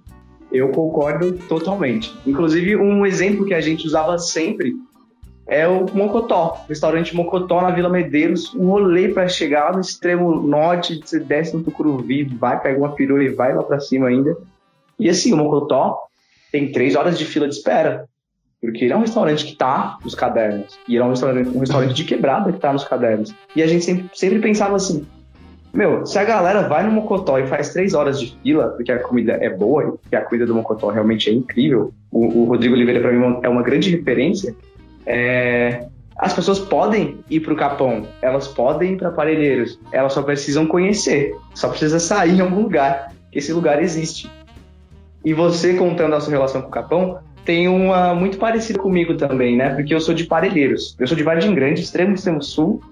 [0.51, 2.17] Eu concordo totalmente.
[2.27, 4.75] Inclusive, um exemplo que a gente usava sempre
[5.49, 11.01] é o Mocotó, restaurante Mocotó na Vila Medeiros, um rolê para chegar no extremo norte,
[11.03, 14.37] você desce no Tucuruvi, vai, pega uma perua e vai lá para cima ainda.
[14.99, 16.03] E assim, o Mocotó
[16.53, 18.07] tem três horas de fila de espera,
[18.61, 21.61] porque ele é um restaurante que tá nos cadernos, e ele é um restaurante, um
[21.61, 23.35] restaurante de quebrada que tá nos cadernos.
[23.57, 25.07] E a gente sempre, sempre pensava assim,
[25.73, 28.99] meu, se a galera vai no Mocotó e faz três horas de fila, porque a
[28.99, 33.01] comida é boa, porque a comida do Mocotó realmente é incrível, o, o Rodrigo Oliveira
[33.01, 34.55] para mim é uma grande referência,
[35.09, 35.87] é,
[36.19, 40.67] as pessoas podem ir para o Capão, elas podem ir para Parelheiros, elas só precisam
[40.67, 43.13] conhecer, só precisa sair em algum lugar.
[43.33, 44.31] que esse lugar existe.
[45.25, 49.57] E você contando a sua relação com o Capão tem uma muito parecida comigo também,
[49.57, 49.75] né?
[49.75, 50.95] Porque eu sou de Parelheiros.
[50.99, 52.83] Eu sou de Vargem Grande, extremo extremo sul,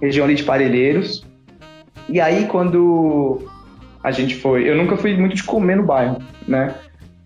[0.00, 1.26] região ali de Parelheiros.
[2.08, 3.42] E aí quando
[4.02, 6.18] a gente foi, eu nunca fui muito de comer no bairro,
[6.48, 6.74] né?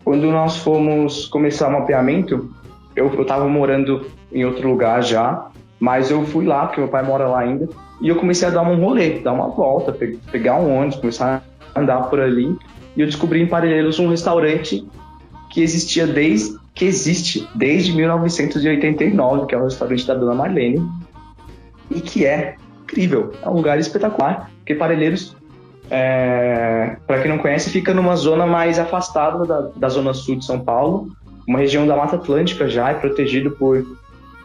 [0.04, 2.52] Quando nós fomos começar o mapeamento,
[2.96, 7.02] eu, eu tava morando em outro lugar já, mas eu fui lá, porque meu pai
[7.02, 7.68] mora lá ainda,
[8.00, 9.96] e eu comecei a dar um rolê, dar uma volta,
[10.30, 11.42] pegar um ônibus, começar
[11.74, 12.56] a andar por ali.
[12.96, 14.86] E eu descobri em Parelheiros um restaurante
[15.50, 20.84] que existia desde que existe desde 1989, que é o restaurante da Dona Marlene,
[21.88, 25.36] e que é incrível, é um lugar espetacular, porque Parelheiros,
[25.90, 30.44] é, para quem não conhece, fica numa zona mais afastada da, da zona sul de
[30.44, 31.12] São Paulo,
[31.46, 33.84] uma região da Mata Atlântica já, é protegido por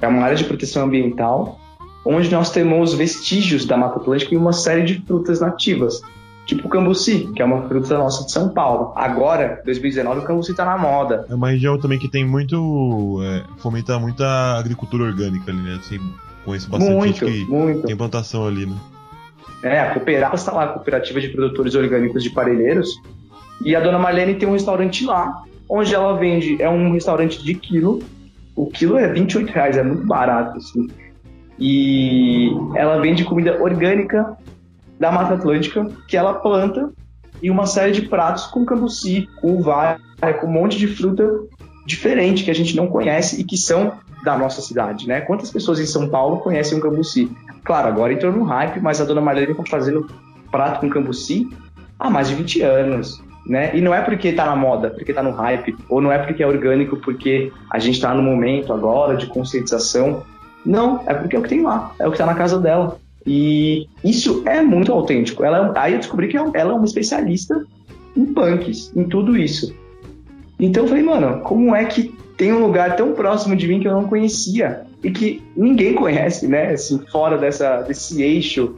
[0.02, 1.60] é uma área de proteção ambiental,
[2.06, 6.02] onde nós temos vestígios da Mata Atlântica e uma série de frutas nativas,
[6.46, 8.94] tipo o cambuci, que é uma fruta nossa de São Paulo.
[8.96, 11.26] Agora, 2019, o cambuci tá na moda.
[11.30, 13.20] É uma região também que tem muito.
[13.24, 14.26] É, fomenta muita
[14.58, 15.78] agricultura orgânica ali, né?
[15.80, 16.00] Assim,
[16.46, 17.86] conheço bastante muito, gente que muito.
[17.86, 18.78] tem plantação ali, né?
[19.62, 22.90] É, a Cooperapa está lá, a Cooperativa de Produtores Orgânicos de Parelheiros.
[23.64, 27.54] E a dona Marlene tem um restaurante lá, onde ela vende, é um restaurante de
[27.54, 28.02] quilo.
[28.56, 30.88] O quilo é 28 reais, é muito barato, assim.
[31.58, 34.38] E ela vende comida orgânica
[35.00, 36.92] da Mata Atlântica, que ela planta,
[37.42, 39.98] e uma série de pratos com cambuci, com uva,
[40.42, 41.24] com um monte de fruta
[41.86, 45.22] diferente que a gente não conhece e que são da nossa cidade, né?
[45.22, 47.32] Quantas pessoas em São Paulo conhecem um cambuci?
[47.64, 50.10] Claro, agora entrou no hype, mas a dona Marlene está fazendo
[50.52, 51.48] prato com cambuci
[51.98, 53.72] há mais de 20 anos, né?
[53.74, 56.44] E não é porque tá na moda, porque tá no hype, ou não é porque
[56.44, 60.24] é orgânico, porque a gente tá no momento agora de conscientização.
[60.64, 63.00] Não, é porque é o que tem lá, é o que tá na casa dela.
[63.26, 65.44] E isso é muito autêntico.
[65.44, 67.66] Ela, aí eu descobri que ela é uma especialista
[68.16, 69.76] em punks, em tudo isso.
[70.60, 73.88] Então eu falei, mano, como é que tem um lugar tão próximo de mim que
[73.88, 76.74] eu não conhecia e que ninguém conhece, né?
[76.74, 78.76] Assim, fora dessa, desse eixo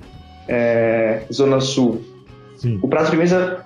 [0.47, 2.01] é, Zona Sul.
[2.57, 2.79] Sim.
[2.81, 3.60] O Prato de Mesa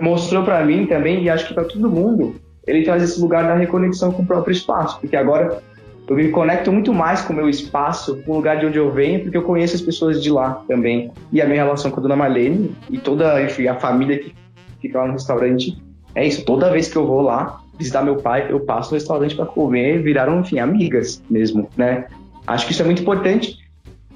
[0.00, 2.34] mostrou para mim também, e acho que para todo mundo,
[2.66, 5.62] ele traz esse lugar da reconexão com o próprio espaço, porque agora
[6.08, 8.90] eu me conecto muito mais com o meu espaço, com o lugar de onde eu
[8.90, 11.10] venho, porque eu conheço as pessoas de lá também.
[11.32, 14.34] E a minha relação com a dona Marlene e toda enfim, a família que
[14.80, 15.80] fica lá no restaurante
[16.14, 16.44] é isso.
[16.44, 20.02] Toda vez que eu vou lá visitar meu pai, eu passo no restaurante para comer,
[20.02, 22.06] viraram, enfim, amigas mesmo, né?
[22.46, 23.58] Acho que isso é muito importante.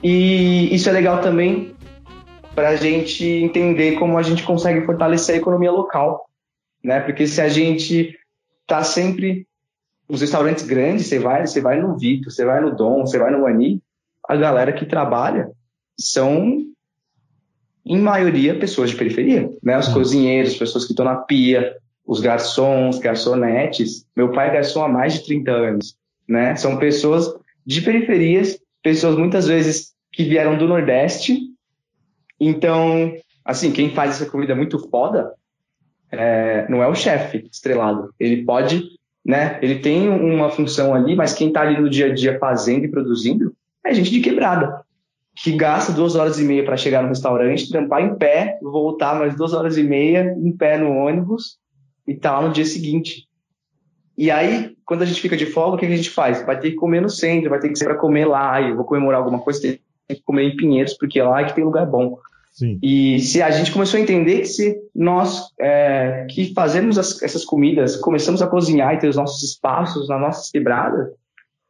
[0.02, 1.72] E isso é legal também
[2.56, 6.26] para a gente entender como a gente consegue fortalecer a economia local,
[6.82, 7.00] né?
[7.00, 8.18] Porque se a gente
[8.66, 9.46] tá sempre
[10.08, 13.30] os restaurantes grandes, você vai, você vai no Vito, você vai no Dom, você vai
[13.30, 13.82] no Ani,
[14.26, 15.50] a galera que trabalha
[15.98, 16.64] são
[17.84, 19.78] em maioria pessoas de periferia, né?
[19.78, 24.06] Os cozinheiros, pessoas que estão na pia, os garçons, garçonetes.
[24.16, 26.56] Meu pai é garçom há mais de 30 anos, né?
[26.56, 27.32] São pessoas
[27.66, 31.54] de periferias, pessoas muitas vezes que vieram do Nordeste.
[32.40, 35.32] Então, assim, quem faz essa comida muito foda
[36.10, 38.14] é, não é o chefe estrelado.
[38.18, 38.84] Ele pode,
[39.24, 39.58] né?
[39.62, 42.90] Ele tem uma função ali, mas quem tá ali no dia a dia fazendo e
[42.90, 44.84] produzindo é gente de quebrada
[45.36, 49.36] que gasta duas horas e meia para chegar no restaurante, trampar em pé, voltar mais
[49.36, 51.58] duas horas e meia em pé no ônibus
[52.08, 53.28] e tá lá no dia seguinte.
[54.16, 56.44] E aí, quando a gente fica de folga, o que a gente faz?
[56.46, 58.86] Vai ter que comer no centro, vai ter que ser para comer lá, e vou
[58.86, 59.78] comemorar alguma coisa, tem
[60.14, 62.18] que comer em Pinheiros, porque lá é que tem lugar bom.
[62.52, 62.78] Sim.
[62.82, 67.44] E se a gente começou a entender que se nós é, que fazemos as, essas
[67.44, 71.10] comidas, começamos a cozinhar e ter os nossos espaços, nas nossas quebradas,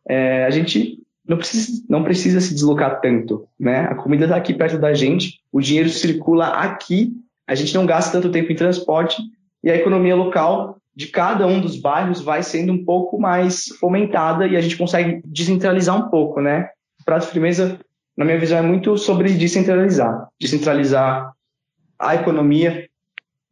[0.08, 3.80] é, a gente não precisa, não precisa se deslocar tanto, né?
[3.80, 7.12] A comida está aqui perto da gente, o dinheiro circula aqui,
[7.46, 9.20] a gente não gasta tanto tempo em transporte
[9.64, 14.46] e a economia local de cada um dos bairros vai sendo um pouco mais fomentada
[14.46, 16.70] e a gente consegue descentralizar um pouco, né?
[17.00, 17.78] O Prato Firmeza,
[18.16, 20.28] na minha visão, é muito sobre descentralizar.
[20.40, 21.32] Descentralizar
[21.98, 22.88] a economia,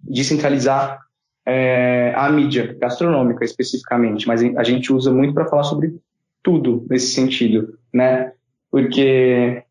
[0.00, 1.00] descentralizar
[1.46, 5.94] é, a mídia gastronômica especificamente, mas a gente usa muito para falar sobre
[6.42, 8.32] tudo nesse sentido, né?
[8.70, 9.62] Porque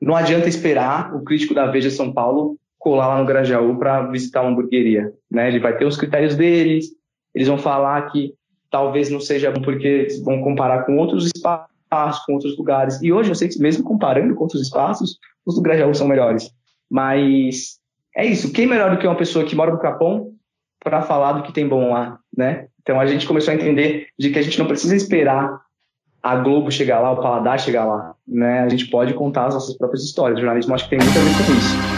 [0.00, 4.42] não adianta esperar o crítico da Veja São Paulo colar lá no Grajaú para visitar
[4.42, 5.48] uma hamburgueria, né?
[5.48, 6.86] Ele vai ter os critérios deles,
[7.34, 8.34] eles vão falar que
[8.70, 11.71] talvez não seja bom porque vão comparar com outros espaços,
[12.26, 13.00] com outros lugares.
[13.02, 16.50] E hoje eu sei que mesmo comparando com outros espaços, os do Grajaú são melhores.
[16.90, 17.78] Mas
[18.16, 18.52] é isso.
[18.52, 20.32] Quem melhor do que uma pessoa que mora no Capão
[20.82, 22.66] para falar do que tem bom lá, né?
[22.82, 25.60] Então a gente começou a entender de que a gente não precisa esperar
[26.22, 28.60] a Globo chegar lá, o Paladar chegar lá, né?
[28.60, 30.38] A gente pode contar as nossas próprias histórias.
[30.38, 31.91] O jornalismo acho que tem muito a ver com isso.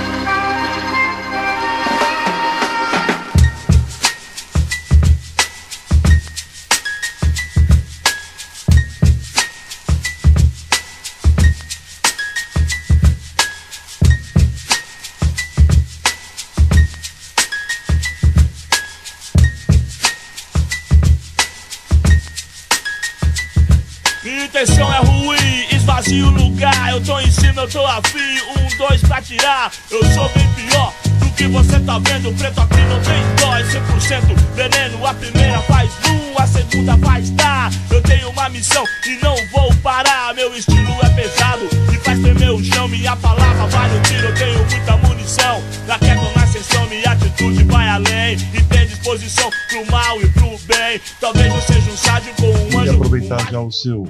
[29.90, 32.32] Eu sou bem pior do que você tá vendo.
[32.36, 35.06] Preto aqui não tem dó, é 100% veneno.
[35.06, 37.70] A primeira faz um, a segunda faz dar.
[37.90, 40.34] Eu tenho uma missão e não vou parar.
[40.34, 42.88] Meu estilo é pesado e faz tremer o chão.
[42.88, 45.62] Minha palavra vale o tiro, eu tenho muita munição.
[45.86, 45.98] Na
[46.46, 48.36] sessão, minha atitude vai além.
[48.54, 51.00] E tem disposição pro mal e pro bem.
[51.20, 52.92] Talvez eu seja um sábio com um anjo.
[52.92, 54.08] E aproveitar já o seu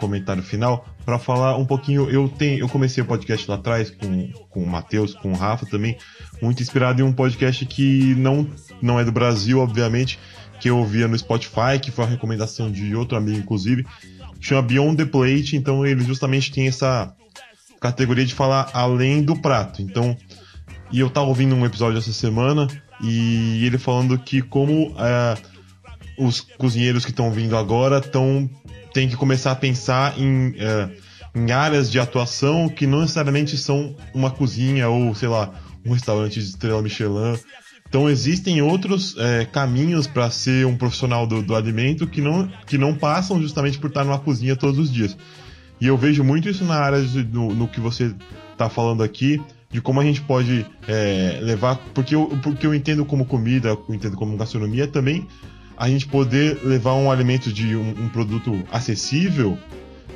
[0.00, 2.08] comentário final para falar um pouquinho.
[2.10, 5.66] Eu tenho, eu comecei o podcast lá atrás com, com o Matheus, com o Rafa
[5.66, 5.98] também,
[6.40, 8.48] muito inspirado em um podcast que não,
[8.80, 10.18] não é do Brasil, obviamente,
[10.60, 13.84] que eu ouvia no Spotify, que foi a recomendação de outro amigo, inclusive,
[14.40, 15.56] chama Beyond the Plate.
[15.56, 17.12] Então ele justamente tem essa
[17.80, 19.82] categoria de falar além do prato.
[19.82, 20.16] Então,
[20.92, 22.68] e eu tava ouvindo um episódio essa semana
[23.02, 25.36] e ele falando que como é,
[26.16, 28.48] os cozinheiros que estão vindo agora estão
[28.92, 30.88] tem que começar a pensar em, é,
[31.34, 35.52] em áreas de atuação que não necessariamente são uma cozinha ou, sei lá,
[35.84, 37.36] um restaurante de estrela Michelin.
[37.88, 42.78] Então existem outros é, caminhos para ser um profissional do, do, alimento que não, que
[42.78, 45.16] não passam justamente por estar numa cozinha todos os dias.
[45.80, 48.14] E eu vejo muito isso na área de, no, no que você
[48.52, 51.76] está falando aqui, de como a gente pode é, levar.
[51.92, 55.26] Porque eu, porque eu entendo como comida, eu entendo como gastronomia também
[55.76, 59.58] a gente poder levar um alimento de um, um produto acessível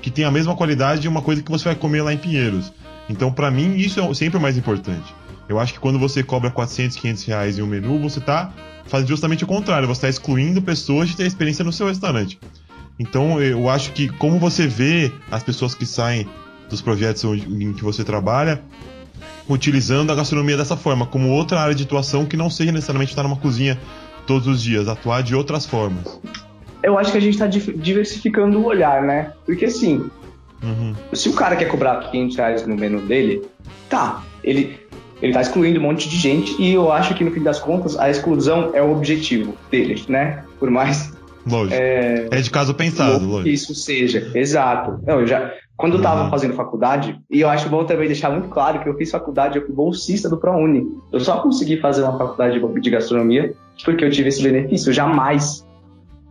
[0.03, 2.73] que tem a mesma qualidade de uma coisa que você vai comer lá em Pinheiros.
[3.09, 5.15] Então, para mim, isso é sempre o mais importante.
[5.49, 8.53] Eu acho que quando você cobra 400, 500 reais em um menu, você está
[8.87, 9.89] fazendo justamente o contrário.
[9.89, 12.39] Você está excluindo pessoas de ter experiência no seu restaurante.
[12.99, 16.29] Então, eu acho que como você vê as pessoas que saem
[16.69, 18.63] dos projetos em que você trabalha,
[19.49, 23.23] utilizando a gastronomia dessa forma, como outra área de atuação que não seja necessariamente estar
[23.23, 23.81] numa cozinha
[24.27, 26.21] todos os dias, atuar de outras formas.
[26.83, 29.33] Eu acho que a gente está diversificando o olhar, né?
[29.45, 30.09] Porque assim,
[30.63, 30.95] uhum.
[31.13, 33.43] se o cara quer cobrar 500 reais no menu dele,
[33.89, 34.79] tá, ele,
[35.21, 37.99] ele tá excluindo um monte de gente e eu acho que no fim das contas
[37.99, 40.45] a exclusão é o objetivo dele, né?
[40.59, 41.13] Por mais
[41.51, 41.81] Lógico.
[41.81, 43.45] É, é de caso pensado, lógico.
[43.45, 45.01] Que isso seja, exato.
[45.07, 46.31] Não, eu já, quando eu estava uhum.
[46.31, 49.65] fazendo faculdade, e eu acho bom também deixar muito claro que eu fiz faculdade, eu
[49.65, 50.87] fui bolsista do ProUni.
[51.13, 54.91] Eu só consegui fazer uma faculdade de gastronomia porque eu tive esse benefício.
[54.91, 55.65] Eu jamais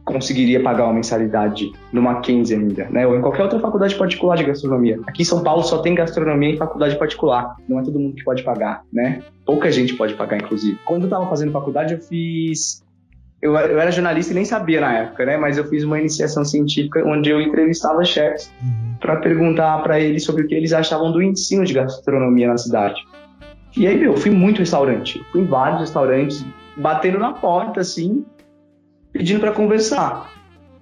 [0.08, 3.06] conseguiria pagar uma mensalidade no Mackenzie ainda, né?
[3.06, 5.00] Ou em qualquer outra faculdade particular de gastronomia.
[5.06, 7.56] Aqui em São Paulo só tem gastronomia em faculdade particular.
[7.68, 9.22] Não é todo mundo que pode pagar, né?
[9.46, 10.80] Pouca gente pode pagar, inclusive.
[10.86, 12.82] Quando eu estava fazendo faculdade, eu fiz
[13.42, 15.38] eu, eu, era jornalista e nem sabia na época, né?
[15.38, 18.96] Mas eu fiz uma iniciação científica onde eu entrevistava chefs uhum.
[19.00, 23.06] para perguntar para eles sobre o que eles achavam do ensino de gastronomia na cidade.
[23.76, 25.24] E aí, meu, eu fui muito restaurante.
[25.32, 26.44] Fui em vários restaurantes,
[26.78, 28.26] batendo na porta, assim,
[29.12, 30.36] pedindo para conversar.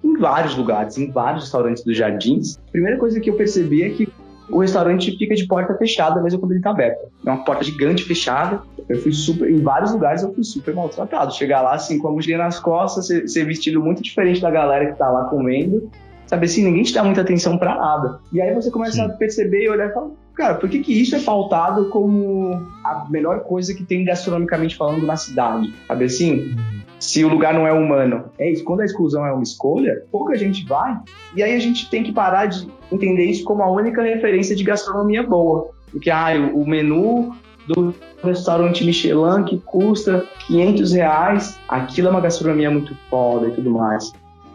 [0.04, 2.58] Em vários lugares, em vários restaurantes dos jardins.
[2.68, 4.08] A primeira coisa que eu percebi é que
[4.48, 7.10] o restaurante fica de porta fechada mesmo quando ele tá aberto.
[7.24, 8.62] É uma porta gigante fechada.
[8.88, 11.34] Eu fui super, em vários lugares eu fui super maltratado.
[11.34, 14.86] Chegar lá assim com a mochila nas costas, ser, ser vestido muito diferente da galera
[14.86, 15.90] que tá lá comendo.
[16.26, 18.20] Sabe assim, ninguém te dá muita atenção para nada.
[18.32, 19.02] E aí você começa Sim.
[19.02, 23.06] a perceber e olhar e falar, cara, por que, que isso é pautado como a
[23.08, 25.72] melhor coisa que tem gastronomicamente falando na cidade?
[25.86, 26.56] Sabe assim?
[26.98, 28.24] Se o lugar não é humano.
[28.38, 30.98] É isso, quando a exclusão é uma escolha, pouca gente vai.
[31.34, 34.64] E aí a gente tem que parar de entender isso como a única referência de
[34.64, 35.70] gastronomia boa.
[35.90, 37.34] Porque ah, o menu
[37.66, 43.70] do restaurante Michelin que custa 500 reais, aquilo é uma gastronomia muito foda e tudo
[43.70, 44.12] mais.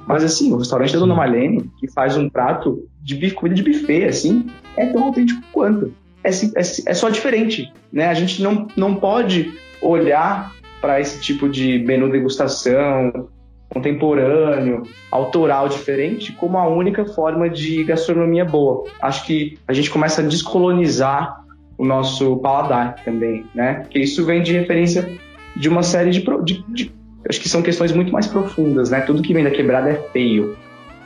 [0.07, 4.05] Mas assim, o restaurante da Dona Marlene, que faz um prato de comida de buffet,
[4.05, 5.93] assim, é tão autêntico quanto.
[6.23, 8.07] É, é, é só diferente, né?
[8.07, 13.29] A gente não, não pode olhar para esse tipo de menu degustação
[13.73, 18.83] contemporâneo, autoral diferente, como a única forma de gastronomia boa.
[19.01, 21.41] Acho que a gente começa a descolonizar
[21.77, 23.75] o nosso paladar também, né?
[23.75, 25.09] Porque isso vem de referência
[25.55, 26.91] de uma série de, de, de
[27.27, 29.01] acho que são questões muito mais profundas, né?
[29.01, 30.57] Tudo que vem da quebrada é feio,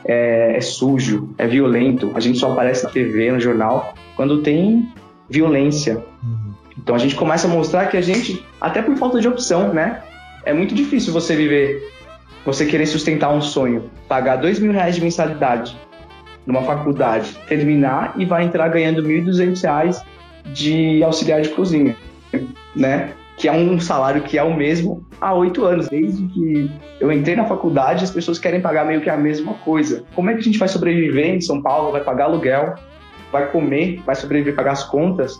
[0.04, 2.10] é, é, sujo, é violento.
[2.14, 4.88] A gente só aparece na TV, no jornal, quando tem
[5.30, 6.04] violência.
[6.22, 6.54] Uhum.
[6.78, 10.02] Então a gente começa a mostrar que a gente, até por falta de opção, né?
[10.44, 11.82] É muito difícil você viver,
[12.44, 15.76] você querer sustentar um sonho, pagar dois mil reais de mensalidade
[16.46, 20.02] numa faculdade, terminar e vai entrar ganhando R$ 1.200
[20.52, 21.96] de auxiliar de cozinha,
[22.74, 23.10] né?
[23.36, 25.88] Que é um salário que é o mesmo há oito anos.
[25.88, 26.70] Desde que
[27.00, 30.04] eu entrei na faculdade, as pessoas querem pagar meio que a mesma coisa.
[30.14, 31.90] Como é que a gente vai sobreviver em São Paulo?
[31.90, 32.76] Vai pagar aluguel,
[33.32, 35.38] vai comer, vai sobreviver, pagar as contas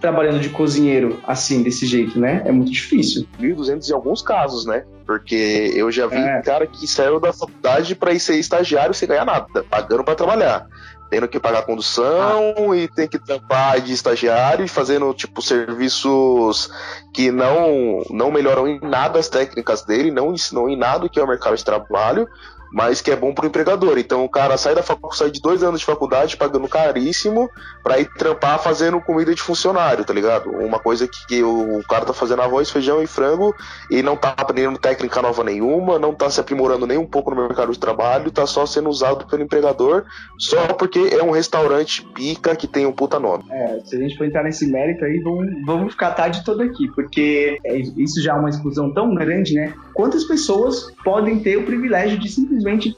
[0.00, 2.42] trabalhando de cozinheiro assim, desse jeito, né?
[2.44, 3.26] É muito difícil.
[3.38, 4.84] 1.200 em alguns casos, né?
[5.06, 6.40] Porque eu já vi é.
[6.42, 10.66] cara que saiu da faculdade para ir ser estagiário sem ganhar nada, pagando para trabalhar
[11.10, 12.76] tendo que pagar condução ah.
[12.76, 16.70] e tem que trampar de estagiário e fazendo tipo serviços
[17.12, 21.18] que não não melhoram em nada as técnicas dele, não ensinam em nada o que
[21.18, 22.28] é o mercado de trabalho,
[22.72, 23.98] mas que é bom pro empregador.
[23.98, 27.50] Então o cara sai da faculdade, sai de dois anos de faculdade pagando caríssimo
[27.82, 30.50] para ir trampar fazendo comida de funcionário, tá ligado?
[30.50, 33.54] Uma coisa que, o, cara tá fazendo arroz, feijão e frango
[33.90, 37.42] e não tá aprendendo técnica nova nenhuma, não tá se aprimorando nem um pouco no
[37.42, 40.04] mercado de trabalho, tá só sendo usado pelo empregador
[40.38, 43.44] só porque é um restaurante pica que tem um puta nome.
[43.50, 46.88] É, se a gente for entrar nesse mérito aí, vamos, vamos ficar tarde todo aqui,
[46.94, 49.74] porque é, isso já é uma exclusão tão grande, né?
[49.94, 52.96] Quantas pessoas podem ter o privilégio de simplesmente simplesmente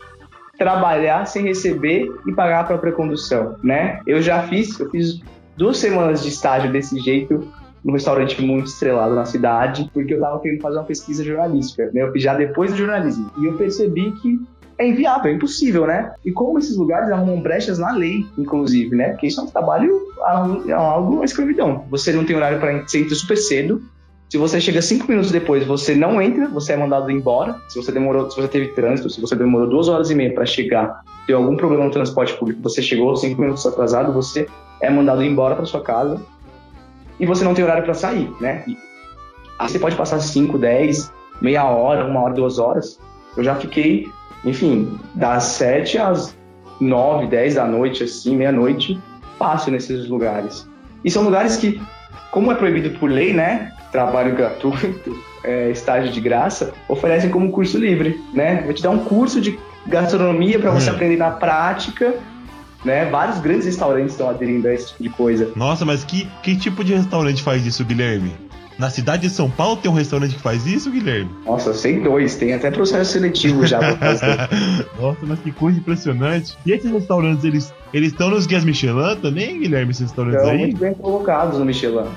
[0.58, 4.00] trabalhar sem receber e pagar a própria condução, né?
[4.06, 5.20] Eu já fiz, eu fiz
[5.56, 7.48] duas semanas de estágio desse jeito
[7.84, 12.02] num restaurante muito estrelado na cidade, porque eu estava querendo fazer uma pesquisa jornalística, né?
[12.02, 13.30] Eu fiz já depois do jornalismo.
[13.38, 14.40] E eu percebi que
[14.78, 16.12] é inviável, é impossível, né?
[16.24, 19.10] E como esses lugares arrumam brechas na lei, inclusive, né?
[19.10, 20.00] Porque isso é um trabalho,
[20.68, 21.84] é algo, uma escravidão.
[21.90, 23.82] Você não tem horário para sair super cedo,
[24.32, 27.60] se você chega cinco minutos depois, você não entra, você é mandado embora.
[27.68, 30.46] Se você demorou, se você teve trânsito, se você demorou duas horas e meia para
[30.46, 34.48] chegar, tem algum problema no transporte público, você chegou cinco minutos atrasado, você
[34.80, 36.18] é mandado embora para sua casa
[37.20, 38.64] e você não tem horário para sair, né?
[39.58, 41.12] Aí você pode passar cinco, dez,
[41.42, 42.98] meia hora, uma hora, duas horas.
[43.36, 44.08] Eu já fiquei,
[44.46, 46.34] enfim, das sete às
[46.80, 48.98] nove, dez da noite, assim, meia-noite,
[49.38, 50.66] passo nesses lugares.
[51.04, 51.78] E são lugares que,
[52.30, 53.70] como é proibido por lei, né?
[53.92, 58.62] Trabalho gratuito, é, estágio de graça, oferecem como curso livre, né?
[58.64, 60.94] Vou te dar um curso de gastronomia para você hum.
[60.94, 62.14] aprender na prática,
[62.84, 63.04] né?
[63.04, 65.52] Vários grandes restaurantes estão aderindo a esse tipo de coisa.
[65.54, 68.32] Nossa, mas que, que tipo de restaurante faz isso, Guilherme?
[68.78, 71.30] Na cidade de São Paulo tem um restaurante que faz isso, Guilherme?
[71.44, 74.48] Nossa, eu sei dois, tem até processo seletivo já pra fazer.
[74.98, 76.56] Nossa, mas que coisa impressionante.
[76.64, 80.60] E esses restaurantes, eles eles estão nos guias Michelin também, Guilherme, esses restaurantes estão aí?
[80.62, 82.08] muito bem colocados no Michelin.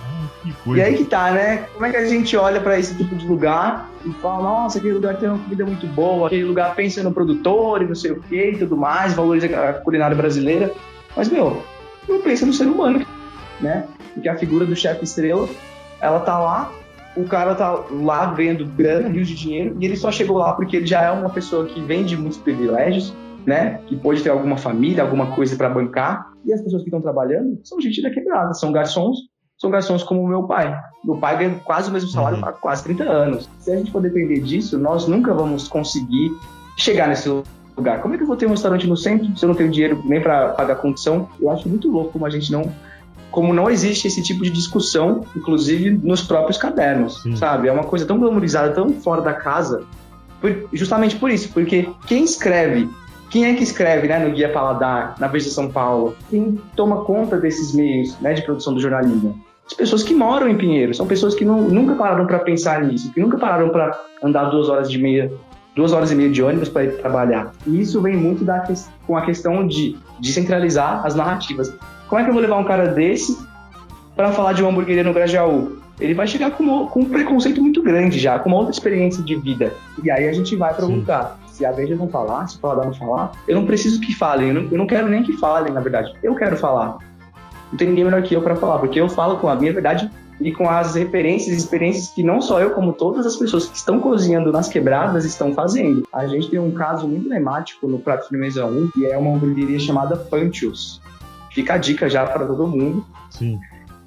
[0.68, 1.66] E aí que tá, né?
[1.74, 4.94] Como é que a gente olha para esse tipo de lugar e fala, nossa, aquele
[4.94, 8.22] lugar tem uma comida muito boa, aquele lugar pensa no produtor e não sei o
[8.22, 10.72] que e tudo mais, valoriza a culinária brasileira.
[11.16, 11.64] Mas, meu,
[12.08, 13.06] não pensa no ser humano,
[13.60, 13.88] né?
[14.14, 15.48] Porque a figura do chefe estrela,
[16.00, 16.72] ela tá lá,
[17.16, 20.78] o cara tá lá vendo grana, rios de dinheiro, e ele só chegou lá porque
[20.78, 23.14] ele já é uma pessoa que vem de muitos privilégios,
[23.46, 23.80] né?
[23.88, 26.32] Que pode ter alguma família, alguma coisa para bancar.
[26.46, 29.18] E as pessoas que estão trabalhando são gente da quebrada, são garçons
[29.58, 30.78] são garçons como o meu pai.
[31.04, 32.46] Meu pai ganha quase o mesmo salário uhum.
[32.46, 33.50] há quase 30 anos.
[33.60, 36.32] Se a gente for depender disso, nós nunca vamos conseguir
[36.78, 37.30] chegar nesse
[37.76, 38.02] lugar.
[38.02, 40.02] Como é que eu vou ter um restaurante no centro se eu não tenho dinheiro
[40.06, 41.30] nem para pagar condição?
[41.40, 42.72] Eu acho muito louco como a gente não
[43.32, 47.36] como não existe esse tipo de discussão, inclusive nos próprios cadernos, Sim.
[47.36, 47.68] sabe?
[47.68, 49.84] É uma coisa tão glamorizada, tão fora da casa,
[50.72, 52.90] justamente por isso, porque quem escreve
[53.30, 56.16] quem é que escreve né, no Guia Paladar, na Veja São Paulo?
[56.30, 59.40] Quem toma conta desses meios né, de produção do jornalismo?
[59.66, 63.12] As pessoas que moram em Pinheiro, são pessoas que não, nunca pararam para pensar nisso,
[63.12, 65.32] que nunca pararam para andar duas horas de meia,
[65.76, 67.52] duas horas e meia de ônibus para ir trabalhar.
[67.66, 68.64] E isso vem muito da,
[69.08, 71.74] com a questão de descentralizar as narrativas.
[72.08, 73.38] Como é que eu vou levar um cara desse
[74.16, 75.80] para falar de uma hamburgueria no Grajaú?
[76.00, 79.36] Ele vai chegar com, com um preconceito muito grande já, com uma outra experiência de
[79.36, 79.74] vida.
[80.04, 82.86] E aí a gente vai para lugar se a Veja não falar, se o Paladar
[82.86, 85.72] não falar, eu não preciso que falem, eu não, eu não quero nem que falem,
[85.72, 86.14] na verdade.
[86.22, 86.98] Eu quero falar.
[87.72, 90.12] Não tem ninguém melhor que eu para falar, porque eu falo com a minha verdade
[90.42, 93.78] e com as referências e experiências que não só eu, como todas as pessoas que
[93.78, 96.06] estão cozinhando nas quebradas estão fazendo.
[96.12, 99.34] A gente tem um caso muito emblemático no Prato de Mesa 1, que é uma
[99.34, 101.02] hamburgueria chamada Panchos.
[101.52, 103.06] Fica a dica já para todo mundo.
[103.30, 103.58] Sim.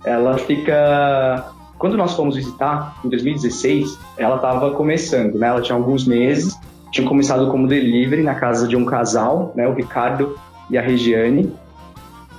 [0.05, 5.47] Ela fica quando nós fomos visitar, em 2016, ela estava começando, né?
[5.47, 6.59] Ela tinha alguns meses
[6.91, 10.39] tinha começado como delivery na casa de um casal, né, o Ricardo
[10.71, 11.53] e a Regiane,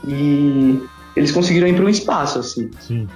[0.07, 0.81] e
[1.15, 2.69] eles conseguiram ir para um espaço, assim.
[2.79, 3.07] Sim.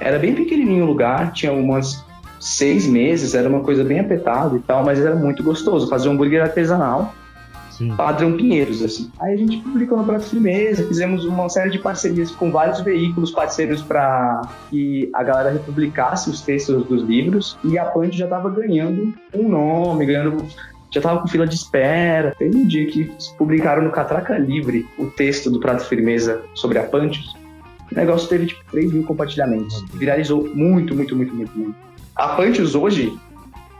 [0.00, 2.04] Era bem pequenininho o lugar, tinha umas
[2.40, 5.88] seis meses, era uma coisa bem apertada e tal, mas era muito gostoso.
[5.88, 7.14] Fazer um hambúrguer artesanal,
[7.82, 7.96] Sim.
[7.96, 9.10] padrão Pinheiros, assim.
[9.20, 13.30] Aí a gente publicou no Prato Firmeza, fizemos uma série de parcerias com vários veículos
[13.32, 18.48] parceiros para que a galera republicasse os textos dos livros, e a Punch já estava
[18.50, 20.46] ganhando um nome, ganhando
[20.92, 22.34] já tava com fila de espera.
[22.38, 26.82] Teve um dia que publicaram no Catraca Livre o texto do Prato Firmeza sobre a
[26.82, 27.34] Panchos.
[27.90, 29.82] O negócio teve tipo 3 mil compartilhamentos.
[29.94, 31.74] Viralizou muito, muito, muito, muito, muito.
[32.14, 33.18] A Panchos hoje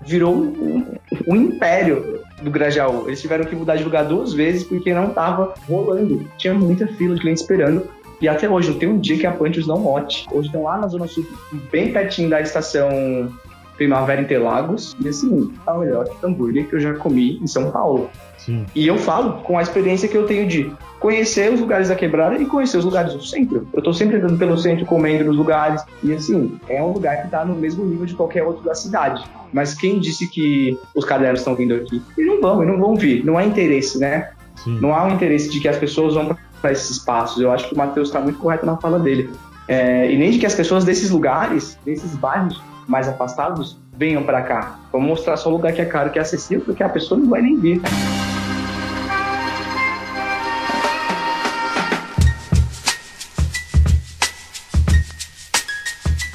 [0.07, 0.87] virou um,
[1.27, 3.05] um, império do Grajaú.
[3.07, 6.29] Eles tiveram que mudar de lugar duas vezes porque não tava rolando.
[6.39, 7.89] Tinha muita fila de clientes esperando
[8.21, 10.27] E até hoje, não tem um dia que a Panchos não lote.
[10.31, 11.27] Hoje estão lá na Zona Sul,
[11.71, 13.33] bem pertinho da estação
[13.77, 14.97] Primavera Interlagos.
[15.01, 18.11] E assim, é o melhor hambúrguer que eu já comi em São Paulo.
[18.39, 18.67] Sim.
[18.75, 22.37] E eu falo com a experiência que eu tenho de conhecer os lugares da quebrada
[22.37, 23.67] e conhecer os lugares do centro.
[23.73, 25.83] Eu tô sempre andando pelo centro, comendo nos lugares.
[26.03, 29.23] E assim, é um lugar que tá no mesmo nível de qualquer outro da cidade.
[29.53, 32.03] Mas quem disse que os cadernos estão vindo aqui?
[32.19, 33.25] E não vão, e não vão vir.
[33.25, 34.31] Não há interesse, né?
[34.57, 34.79] Sim.
[34.81, 37.41] Não há um interesse de que as pessoas vão para esses espaços.
[37.41, 39.31] Eu acho que o Matheus está muito correto na fala dele.
[39.69, 44.43] É, e nem de que as pessoas desses lugares, desses bairros mais afastados, venham para
[44.43, 44.79] cá.
[44.91, 47.29] Vamos mostrar só um lugar que é caro, que é acessível, porque a pessoa não
[47.29, 47.81] vai nem vir.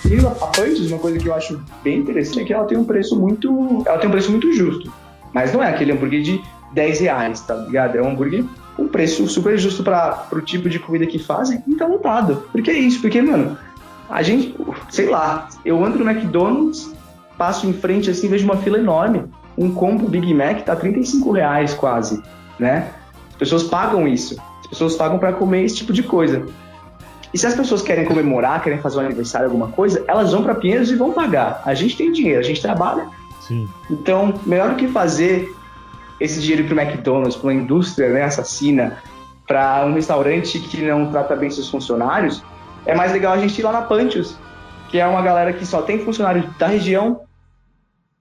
[0.10, 2.86] E a Punches, uma coisa que eu acho bem interessante é que ela tem um
[2.86, 3.84] preço muito.
[3.86, 4.92] Ela tem um preço muito justo.
[5.34, 6.42] Mas não é aquele hambúrguer de
[6.74, 7.98] 10 reais, tá ligado?
[7.98, 8.46] É um hambúrguer
[8.78, 12.44] com um preço super justo para o tipo de comida que fazem e tá lotado.
[12.52, 13.02] Por que isso?
[13.02, 13.58] Porque, mano,
[14.10, 14.56] a gente,
[14.90, 16.94] sei lá, eu ando no McDonald's,
[17.38, 19.24] passo em frente assim, vejo uma fila enorme.
[19.58, 22.22] Um combo Big Mac tá 35 reais quase,
[22.60, 22.92] né?
[23.32, 24.38] As pessoas pagam isso.
[24.62, 26.46] As pessoas pagam para comer esse tipo de coisa.
[27.34, 30.56] E se as pessoas querem comemorar, querem fazer um aniversário, alguma coisa, elas vão para
[30.56, 31.62] Pinheiros e vão pagar.
[31.66, 33.08] A gente tem dinheiro, a gente trabalha.
[33.42, 33.68] Sim.
[33.90, 35.54] Então, melhor do que fazer
[36.20, 38.98] esse dinheiro para o McDonald's, para uma indústria né, assassina,
[39.46, 42.44] para um restaurante que não trata bem seus funcionários,
[42.88, 44.36] é mais legal a gente ir lá na Pantios,
[44.90, 47.22] que é uma galera que só tem funcionários da região,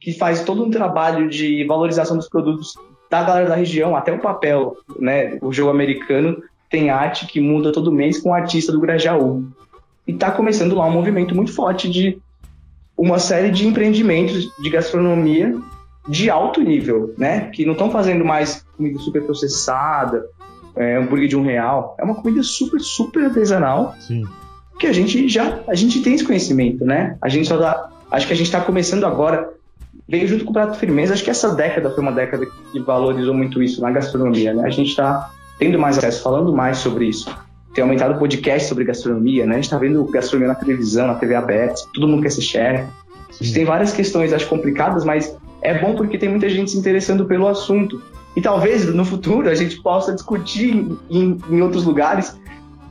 [0.00, 2.74] que faz todo um trabalho de valorização dos produtos
[3.08, 5.38] da galera da região, até o papel, né?
[5.40, 9.44] O jogo americano tem arte que muda todo mês com o artista do Grajaú.
[10.04, 12.18] E está começando lá um movimento muito forte de
[12.98, 15.56] uma série de empreendimentos de gastronomia
[16.08, 17.50] de alto nível, né?
[17.50, 20.26] Que não estão fazendo mais comida super processada,
[20.74, 21.96] é, hambúrguer de um real.
[21.98, 23.94] É uma comida super, super artesanal.
[24.00, 24.24] Sim.
[24.78, 27.16] Que a gente já, a gente tem esse conhecimento, né?
[27.22, 29.50] A gente só dá, acho que a gente está começando agora.
[30.08, 31.14] Veio junto com o Prato Firmeza.
[31.14, 34.64] Acho que essa década foi uma década que valorizou muito isso na gastronomia, né?
[34.64, 37.34] A gente está tendo mais acesso, falando mais sobre isso.
[37.74, 39.52] Tem aumentado o podcast sobre gastronomia, né?
[39.52, 42.88] A gente está vendo gastronomia na televisão, na TV aberta, todo mundo quer ser chefe.
[43.52, 47.48] Tem várias questões, acho, complicadas, mas é bom porque tem muita gente se interessando pelo
[47.48, 48.00] assunto.
[48.34, 52.38] E talvez no futuro a gente possa discutir em, em outros lugares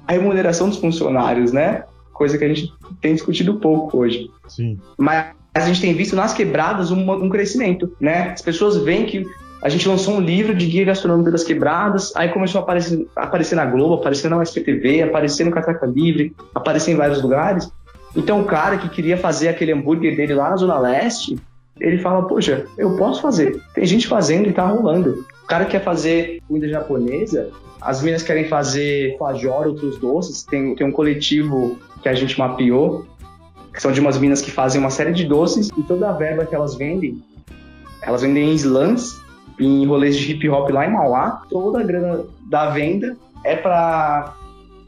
[0.08, 1.84] a remuneração dos funcionários, né?
[2.14, 4.30] Coisa que a gente tem discutido pouco hoje.
[4.48, 4.80] Sim.
[4.98, 8.30] Mas a gente tem visto nas quebradas um, um crescimento, né?
[8.30, 9.26] As pessoas veem que
[9.62, 13.56] a gente lançou um livro de guia gastronômico das quebradas, aí começou a aparecer, aparecer
[13.56, 17.72] na Globo, aparecer na USPTV, aparecer no Catraca Livre, aparecer em vários lugares.
[18.16, 21.38] Então o cara que queria fazer aquele hambúrguer dele lá na Zona Leste,
[21.80, 23.60] ele fala, poxa, eu posso fazer.
[23.74, 25.26] Tem gente fazendo e tá rolando.
[25.44, 27.50] O cara quer fazer comida japonesa,
[27.86, 30.44] as meninas querem fazer fajor, outros doces.
[30.44, 33.06] Tem, tem um coletivo que a gente mapeou,
[33.72, 36.46] que são de umas minas que fazem uma série de doces e toda a verba
[36.46, 37.24] que elas vendem,
[38.02, 39.22] elas vendem em slams,
[39.60, 41.44] em rolês de hip hop lá em Mauá.
[41.50, 44.34] Toda a grana da venda é para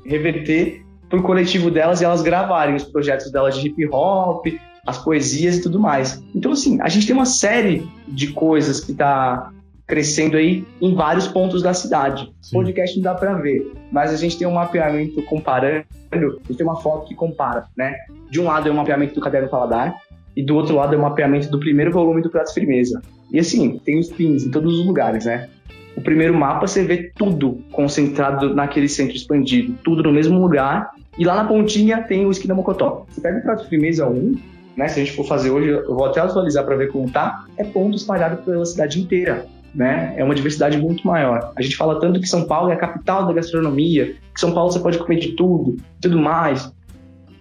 [0.03, 4.47] reverter pro coletivo delas e elas gravarem os projetos delas de hip hop,
[4.87, 6.23] as poesias e tudo mais.
[6.33, 9.51] Então, assim, a gente tem uma série de coisas que tá
[9.87, 12.31] crescendo aí em vários pontos da cidade.
[12.41, 12.57] Sim.
[12.57, 16.65] Podcast não dá para ver, mas a gente tem um mapeamento comparando, a gente tem
[16.65, 17.95] uma foto que compara, né?
[18.29, 19.95] De um lado é o mapeamento do Caderno Paladar
[20.35, 23.01] e do outro lado é o mapeamento do primeiro volume do Prato Firmeza.
[23.31, 25.49] E assim, tem os pins em todos os lugares, né?
[25.95, 30.91] O primeiro mapa você vê tudo concentrado naquele centro expandido, tudo no mesmo lugar.
[31.17, 33.07] E lá na pontinha tem o Esquina Mocotó.
[33.09, 34.35] Você pega o Prato Firmeza 1,
[34.77, 34.87] né?
[34.87, 37.45] Se a gente for fazer hoje, eu vou até atualizar para ver como tá.
[37.57, 39.47] É ponto espalhado pela cidade inteira.
[39.77, 40.15] Né?
[40.17, 41.53] É uma diversidade muito maior.
[41.55, 44.71] A gente fala tanto que São Paulo é a capital da gastronomia, que São Paulo
[44.71, 46.73] você pode comer de tudo, tudo mais.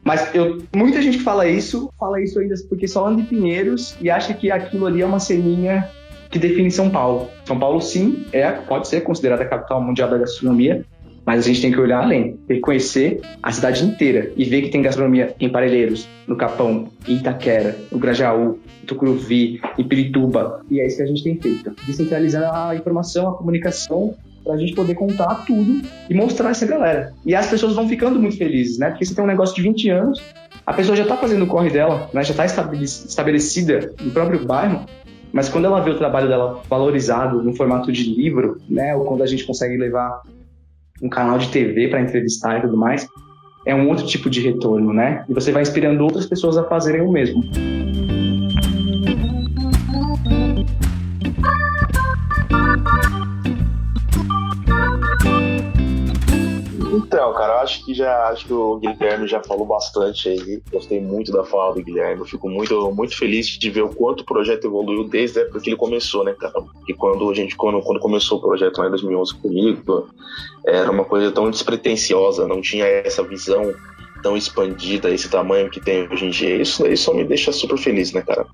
[0.05, 3.97] Mas eu, muita gente que fala isso, fala isso ainda porque só anda em Pinheiros
[4.03, 5.91] e acha que aquilo ali é uma ceninha
[6.31, 7.29] que define São Paulo.
[7.47, 10.85] São Paulo, sim, é, pode ser considerada a capital mundial da gastronomia,
[11.27, 14.63] mas a gente tem que olhar além, tem que conhecer a cidade inteira e ver
[14.63, 20.65] que tem gastronomia em Parelheiros, no Capão, em Itaquera, no Grajaú, em Tucuruvi, em Pirituba.
[20.71, 21.75] E é isso que a gente tem feito.
[21.85, 24.15] Descentralizando a informação, a comunicação,
[24.45, 27.13] para a gente poder contar tudo e mostrar essa galera.
[27.27, 28.91] E as pessoas vão ficando muito felizes, né?
[28.91, 30.23] Porque você tem um negócio de 20 anos,
[30.65, 32.23] a pessoa já está fazendo o corre dela, né?
[32.23, 34.87] já está estabelecida no próprio bairro,
[35.33, 38.95] mas quando ela vê o trabalho dela valorizado no formato de livro, né?
[38.95, 40.23] Ou quando a gente consegue levar
[41.03, 43.09] um canal de TV para entrevistar e tudo mais,
[43.65, 45.25] é um outro tipo de retorno, né?
[45.29, 47.43] E você vai inspirando outras pessoas a fazerem o mesmo.
[57.17, 60.63] Então, cara, eu acho que já acho que o Guilherme já falou bastante aí.
[60.71, 62.21] Gostei muito da fala do Guilherme.
[62.21, 65.61] Eu fico muito, muito feliz de ver o quanto o projeto evoluiu desde a época
[65.61, 66.53] que ele começou, né, cara?
[66.87, 70.11] E quando a gente, quando, quando começou o projeto lá em 2011 comigo,
[70.67, 73.75] era uma coisa tão despretensiosa, não tinha essa visão
[74.23, 76.61] tão expandida, esse tamanho que tem hoje em dia.
[76.61, 78.47] Isso daí só me deixa super feliz, né, cara?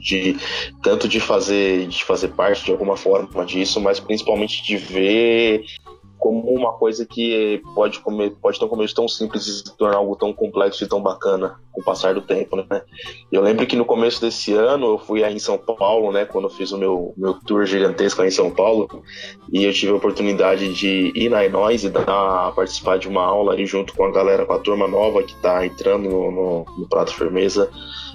[0.00, 0.36] De,
[0.82, 5.64] tanto de fazer de fazer parte de alguma forma disso, mas principalmente de ver
[6.18, 9.96] como uma coisa que pode, comer, pode ter um começo tão simples e se tornar
[9.96, 12.82] algo tão complexo e tão bacana com o passar do tempo, né?
[13.30, 16.24] Eu lembro que no começo desse ano eu fui aí em São Paulo, né?
[16.24, 18.88] Quando eu fiz o meu, meu tour gigantesco aí em São Paulo
[19.52, 23.54] e eu tive a oportunidade de ir na Inóis e dar, participar de uma aula
[23.54, 26.88] aí junto com a galera, com a turma nova que tá entrando no, no, no
[26.88, 27.70] Prato Firmeza.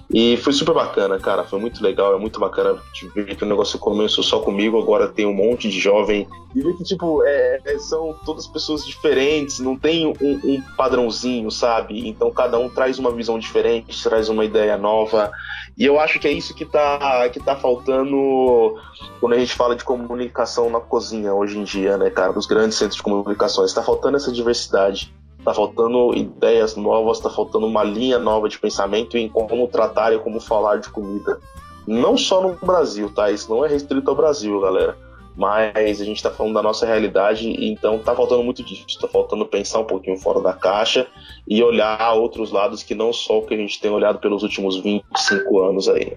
[0.09, 1.43] E foi super bacana, cara.
[1.43, 5.07] Foi muito legal, é muito bacana de ver que o negócio começou só comigo, agora
[5.07, 6.27] tem um monte de jovem.
[6.55, 11.49] E ver que, tipo, é, é são todas pessoas diferentes, não tem um, um, padrãozinho,
[11.49, 12.07] sabe?
[12.07, 15.31] Então cada um traz uma visão diferente, traz uma ideia nova.
[15.75, 18.75] E eu acho que é isso que tá, que tá faltando
[19.19, 22.31] quando a gente fala de comunicação na cozinha hoje em dia, né, cara?
[22.33, 23.71] Nos grandes centros de comunicações.
[23.71, 25.11] Está faltando essa diversidade
[25.43, 30.19] Tá faltando ideias novas, tá faltando uma linha nova de pensamento em como tratar e
[30.19, 31.39] como falar de comida.
[31.85, 33.29] Não só no Brasil, tá?
[33.29, 34.97] Isso não é restrito ao Brasil, galera.
[35.35, 38.85] Mas a gente está falando da nossa realidade, então tá faltando muito disso.
[39.01, 41.07] Tá faltando pensar um pouquinho fora da caixa
[41.47, 44.77] e olhar outros lados que não só o que a gente tem olhado pelos últimos
[44.77, 46.15] 25 anos aí.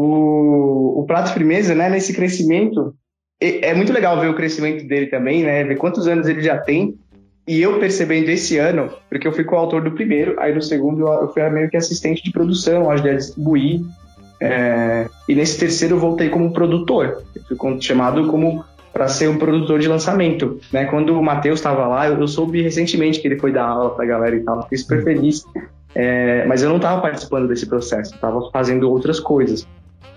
[0.00, 2.94] O, o Prato Firmeza, né, nesse crescimento,
[3.40, 6.94] é, muito legal ver o crescimento dele também, né, ver quantos anos ele já tem,
[7.46, 11.28] e eu percebendo esse ano, porque eu fui coautor do primeiro, aí no segundo eu
[11.32, 13.80] fui meio que assistente de produção, ajudei a distribuir,
[14.40, 19.38] é, e nesse terceiro eu voltei como produtor, eu fui chamado como para ser um
[19.38, 20.84] produtor de lançamento, né?
[20.86, 24.04] Quando o Matheus estava lá, eu, eu, soube recentemente que ele foi dar aula para
[24.04, 25.44] a galera e tal, fiquei super feliz.
[25.94, 29.66] É, mas eu não estava participando desse processo, estava fazendo outras coisas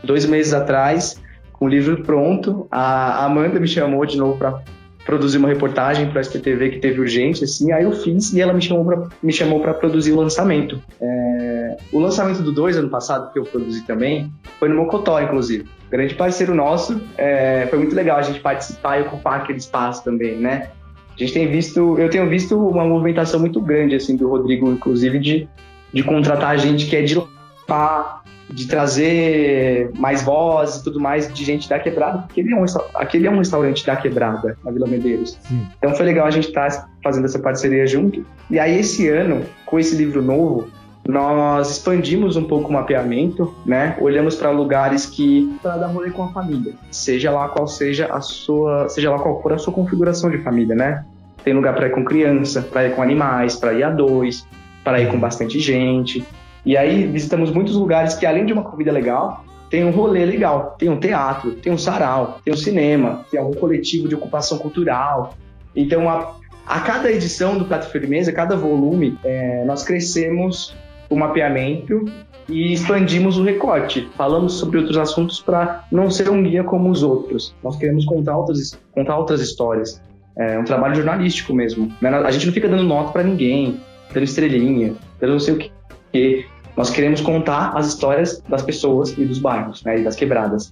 [0.04, 1.22] dois meses atrás,
[1.52, 4.62] com o livro pronto, a Amanda me chamou de novo para
[5.06, 8.54] produzir uma reportagem para a SPTV que teve urgente, assim, aí eu fiz e ela
[8.54, 10.82] me chamou para me chamou para produzir o lançamento.
[11.02, 15.66] É, o lançamento do 2 ano passado que eu produzi também foi no Mocotó, inclusive.
[15.90, 20.38] Grande parceiro nosso, é, foi muito legal a gente participar e ocupar aquele espaço também,
[20.38, 20.70] né?
[21.16, 25.20] A gente tem visto, eu tenho visto uma movimentação muito grande assim do Rodrigo, inclusive
[25.20, 25.48] de,
[25.94, 27.22] de contratar gente que é de
[27.70, 32.56] lá de trazer mais voz e tudo mais de gente da quebrada, porque ele é
[32.56, 35.38] um, aquele é um restaurante da quebrada, na Vila Medeiros.
[35.41, 35.66] Sim.
[35.78, 38.26] Então foi legal a gente estar tá fazendo essa parceria junto.
[38.50, 40.70] E aí, esse ano, com esse livro novo,
[41.08, 43.98] nós expandimos um pouco o mapeamento, né?
[44.00, 48.22] Olhamos para lugares que para dar rolê com a família, seja lá qual seja a
[48.22, 51.04] sua, seja lá qual for a sua configuração de família, né?
[51.44, 54.48] Tem lugar para ir com criança, para ir com animais, para ir a dois,
[54.82, 56.26] para ir com bastante gente.
[56.66, 60.76] E aí visitamos muitos lugares que, além de uma comida legal, tem um rolê legal.
[60.78, 65.36] Tem um teatro, tem um sarau, tem um cinema, tem algum coletivo de ocupação cultural.
[65.76, 66.36] Então, a,
[66.66, 70.76] a cada edição do Prato Firmeza, cada volume, é, nós crescemos
[71.09, 72.05] o mapeamento
[72.47, 74.07] e expandimos o recorte.
[74.16, 77.55] Falamos sobre outros assuntos para não ser um guia como os outros.
[77.64, 80.01] Nós queremos contar outras, contar outras histórias.
[80.38, 81.91] É um trabalho jornalístico mesmo.
[82.01, 82.09] Né?
[82.09, 83.80] A gente não fica dando nota para ninguém,
[84.14, 86.45] dando estrelinha, dando não sei o que
[86.76, 90.72] nós queremos contar as histórias das pessoas e dos bairros, né, e das quebradas.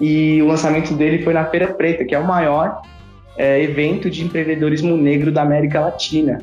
[0.00, 2.82] E o lançamento dele foi na Feira Preta, que é o maior
[3.36, 6.42] é, evento de empreendedorismo negro da América Latina.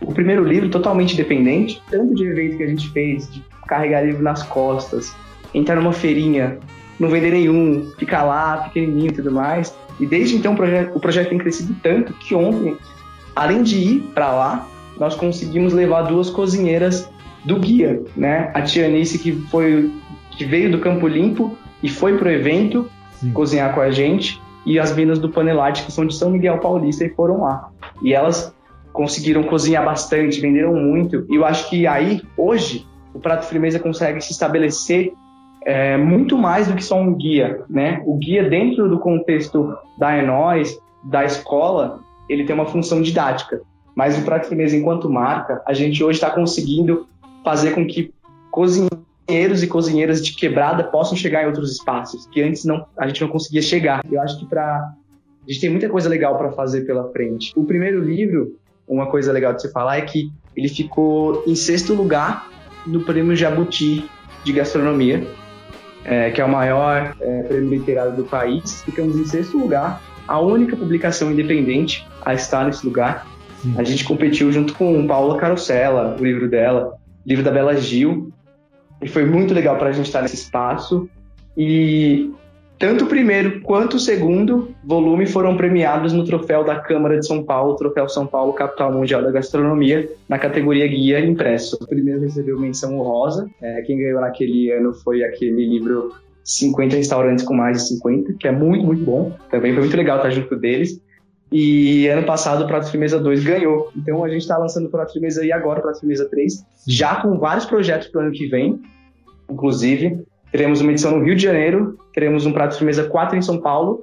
[0.00, 4.22] O primeiro livro, totalmente independente, tanto de evento que a gente fez, de carregar livro
[4.22, 5.14] nas costas,
[5.52, 6.58] entrar numa feirinha,
[6.98, 9.74] não vender nenhum, ficar lá, pequenininho e tudo mais.
[9.98, 12.76] E desde então o projeto, o projeto tem crescido tanto que ontem,
[13.34, 14.68] além de ir para lá,
[14.98, 17.08] nós conseguimos levar duas cozinheiras
[17.44, 18.50] do guia, né?
[18.54, 19.90] A Tianice que foi
[20.32, 23.32] que veio do Campo Limpo e foi pro evento Sim.
[23.32, 27.04] cozinhar com a gente e as minas do Panelate que são de São Miguel Paulista
[27.04, 27.70] e foram lá.
[28.02, 28.54] E elas
[28.92, 31.26] conseguiram cozinhar bastante, venderam muito.
[31.28, 35.12] E eu acho que aí hoje o prato firmeza consegue se estabelecer
[35.64, 38.02] é, muito mais do que só um guia, né?
[38.06, 43.60] O guia dentro do contexto da Enóis, da escola, ele tem uma função didática.
[43.94, 47.06] Mas o prato firmeza enquanto marca, a gente hoje está conseguindo
[47.44, 48.12] fazer com que
[48.50, 53.20] cozinheiros e cozinheiras de quebrada possam chegar em outros espaços que antes não a gente
[53.20, 54.02] não conseguia chegar.
[54.10, 57.52] Eu acho que para a gente tem muita coisa legal para fazer pela frente.
[57.56, 61.94] O primeiro livro, uma coisa legal de se falar é que ele ficou em sexto
[61.94, 62.48] lugar
[62.86, 64.08] no prêmio Jabuti
[64.44, 65.26] de gastronomia
[66.04, 68.82] é, que é o maior é, prêmio literário do país.
[68.82, 73.26] Ficamos em sexto lugar, a única publicação independente a estar nesse lugar.
[73.60, 73.74] Sim.
[73.76, 76.94] A gente competiu junto com Paula Carosella, o livro dela,
[77.26, 78.32] livro da Bela Gil,
[79.02, 81.08] e foi muito legal para a gente estar nesse espaço.
[81.56, 82.30] E
[82.78, 87.42] tanto o primeiro quanto o segundo volume foram premiados no troféu da Câmara de São
[87.42, 91.78] Paulo, Troféu São Paulo Capital Mundial da Gastronomia, na categoria Guia Impresso.
[91.80, 93.48] O primeiro recebeu menção honrosa.
[93.60, 98.48] É, quem ganhou naquele ano foi aquele livro 50 Restaurantes com Mais de 50, que
[98.48, 99.32] é muito, muito bom.
[99.50, 101.00] Também foi muito legal estar junto deles.
[101.52, 103.90] E ano passado o Prato Firmeza 2 ganhou.
[103.96, 107.16] Então a gente está lançando o Prato Firmeza e agora o Prato Firmeza 3, já
[107.16, 108.80] com vários projetos para o ano que vem.
[109.50, 113.60] Inclusive, teremos uma edição no Rio de Janeiro, teremos um Prato Firmeza 4 em São
[113.60, 114.00] Paulo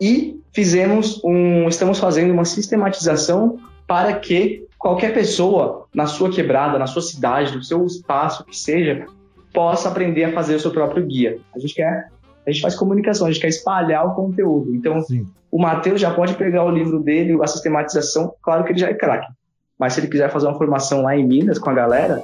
[0.00, 6.86] e fizemos um, estamos fazendo uma sistematização para que qualquer pessoa na sua quebrada, na
[6.86, 9.06] sua cidade, no seu espaço que seja,
[9.52, 11.38] possa aprender a fazer o seu próprio guia.
[11.54, 12.08] A gente quer
[12.46, 14.74] a gente faz comunicação, a gente quer espalhar o conteúdo.
[14.74, 15.26] Então, Sim.
[15.50, 18.94] o Matheus já pode pegar o livro dele, a sistematização, claro que ele já é
[18.94, 19.32] craque.
[19.78, 22.22] Mas se ele quiser fazer uma formação lá em Minas com a galera,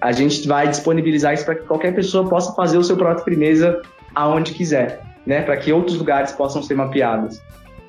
[0.00, 3.82] a gente vai disponibilizar isso para que qualquer pessoa possa fazer o seu próprio firmeza
[4.14, 5.42] aonde quiser, né?
[5.42, 7.40] Para que outros lugares possam ser mapeados.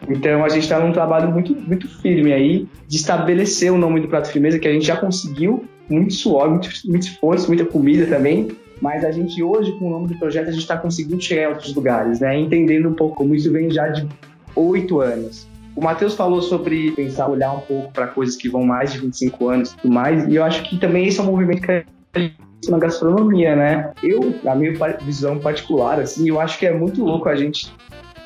[0.07, 4.07] Então a gente está num trabalho muito, muito firme aí de estabelecer o nome do
[4.07, 8.49] prato firmeza que a gente já conseguiu, muito suor, muito, muito esforço, muita comida também,
[8.81, 11.47] mas a gente hoje, com o nome do projeto, a gente está conseguindo chegar em
[11.47, 12.37] outros lugares, né?
[12.37, 14.07] Entendendo um pouco como isso vem já de
[14.55, 15.47] oito anos.
[15.75, 19.49] O Matheus falou sobre pensar, olhar um pouco para coisas que vão mais de 25
[19.49, 21.85] anos e tudo mais, e eu acho que também esse é um movimento que
[22.67, 23.91] na gastronomia, né?
[24.03, 27.71] Eu, na minha visão particular, assim, eu acho que é muito louco a gente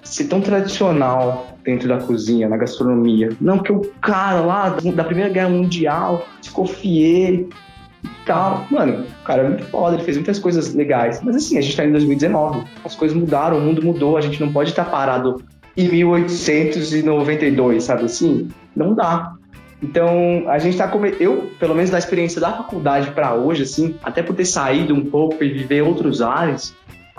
[0.04, 3.30] ser tão tradicional dentro da cozinha, na gastronomia.
[3.40, 7.46] Não, porque o cara lá da Primeira Guerra Mundial, Escoffier,
[8.26, 8.66] tal.
[8.70, 11.22] Mano, o cara é muito foda, ele fez muitas coisas legais.
[11.24, 14.40] Mas assim, a gente tá em 2019, as coisas mudaram, o mundo mudou, a gente
[14.40, 15.44] não pode estar parado
[15.76, 18.50] em 1892, sabe assim?
[18.76, 19.34] Não dá.
[19.82, 21.06] Então, a gente tá com...
[21.06, 25.04] eu, pelo menos da experiência da faculdade para hoje, assim, até por ter saído um
[25.04, 26.74] pouco e viver outros ares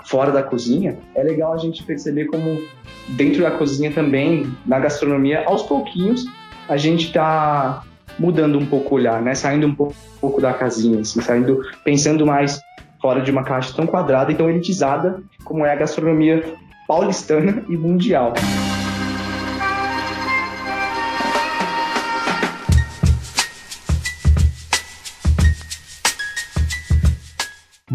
[0.05, 2.63] fora da cozinha, é legal a gente perceber como
[3.09, 6.25] dentro da cozinha também, na gastronomia, aos pouquinhos,
[6.67, 7.83] a gente tá
[8.19, 9.35] mudando um pouco o olhar, né?
[9.35, 12.61] Saindo um pouco, um pouco da casinha, assim, saindo, pensando mais
[13.01, 16.43] fora de uma caixa tão quadrada e tão elitizada como é a gastronomia
[16.87, 18.33] paulistana e mundial.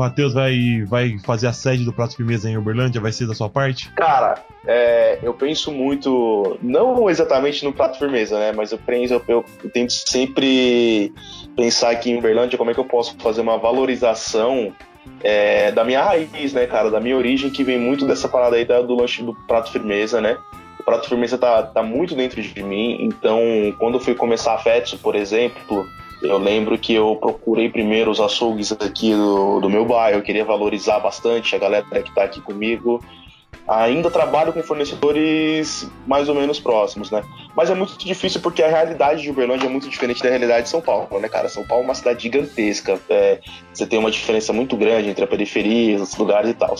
[0.00, 3.00] Matheus vai, vai fazer a sede do Prato Firmeza em Uberlândia?
[3.00, 3.92] Vai ser da sua parte?
[3.92, 8.52] Cara, é, eu penso muito, não exatamente no Prato Firmeza, né?
[8.52, 11.12] Mas eu penso, eu, eu, tento sempre
[11.54, 14.72] pensar aqui em Uberlândia como é que eu posso fazer uma valorização
[15.22, 16.90] é, da minha raiz, né, cara?
[16.90, 20.18] Da minha origem, que vem muito dessa parada aí da, do lanche do Prato Firmeza,
[20.18, 20.38] né?
[20.78, 23.38] O Prato Firmeza tá, tá muito dentro de mim, então
[23.78, 25.84] quando eu fui começar a Fetso, por exemplo,
[26.22, 30.44] eu lembro que eu procurei primeiro os açougues aqui do, do meu bairro, eu queria
[30.44, 33.02] valorizar bastante a galera que está aqui comigo.
[33.66, 37.22] Ainda trabalho com fornecedores mais ou menos próximos, né?
[37.54, 40.70] Mas é muito difícil porque a realidade de Uberlândia é muito diferente da realidade de
[40.70, 41.48] São Paulo, né, cara?
[41.48, 43.38] São Paulo é uma cidade gigantesca, é,
[43.72, 46.74] você tem uma diferença muito grande entre a periferia, os lugares e tal.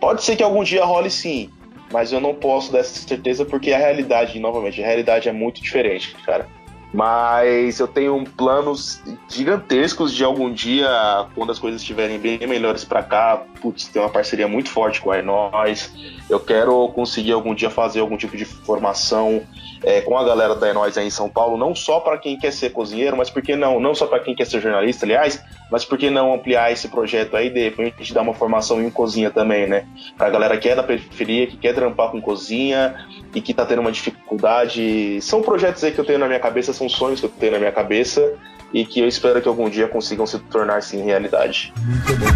[0.00, 1.50] Pode ser que algum dia role sim,
[1.90, 5.62] mas eu não posso dar essa certeza porque a realidade, novamente, a realidade é muito
[5.62, 6.46] diferente, cara.
[6.92, 10.88] Mas eu tenho planos gigantescos de algum dia,
[11.34, 15.10] quando as coisas estiverem bem melhores para cá, putz, ter uma parceria muito forte com
[15.10, 15.92] a Enóis.
[16.30, 19.42] Eu quero conseguir algum dia fazer algum tipo de formação
[19.82, 22.52] é, com a galera da Enóis aí em São Paulo, não só para quem quer
[22.52, 25.98] ser cozinheiro, mas porque não, não só para quem quer ser jornalista, aliás, mas por
[25.98, 29.86] que não ampliar esse projeto aí, de repente dar uma formação em cozinha também, né?
[30.16, 32.94] Pra galera que é da periferia, que quer trampar com cozinha
[33.34, 35.20] e que tá tendo uma dificuldade.
[35.20, 37.58] São projetos aí que eu tenho na minha cabeça, são sonhos que eu tenho na
[37.58, 38.34] minha cabeça
[38.72, 41.72] e que eu espero que algum dia consigam se tornar sim realidade.
[41.76, 42.26] Muito bom.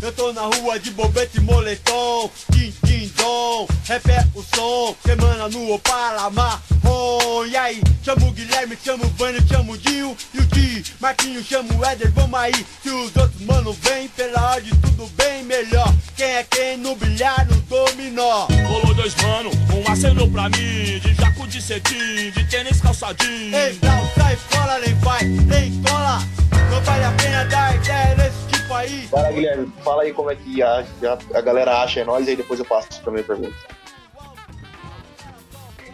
[0.00, 2.30] Eu tô na rua de bobete e moletom.
[2.50, 4.94] Din, din, dom, rap é o som.
[5.04, 7.44] Semana no Opala marrom.
[7.46, 10.84] E aí, chamo o Guilherme, chamo o Vânio, chamo o Dinho e o Di.
[11.00, 12.66] Marquinho, chamo o Éder, vamos aí.
[12.82, 15.92] Se os outros mano vem, pela ordem tudo bem melhor.
[16.16, 18.46] Quem é quem no bilhar, no dominó.
[18.68, 21.00] Rolou dois mano, um acenou pra mim.
[21.00, 23.56] De jaco de cetim, de tênis calçadinho.
[23.56, 26.22] Ei, não sai fora, nem vai, nem cola.
[26.70, 29.08] Não vale a pena dar ideia desse tipo aí.
[29.10, 32.26] Vai lá, Guilherme, fala aí como é que a, a, a galera acha é nós
[32.26, 33.54] e aí depois eu passo pra minha pergunta.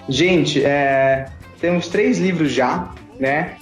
[0.08, 1.26] Gente, é,
[1.60, 3.56] temos três livros já, né?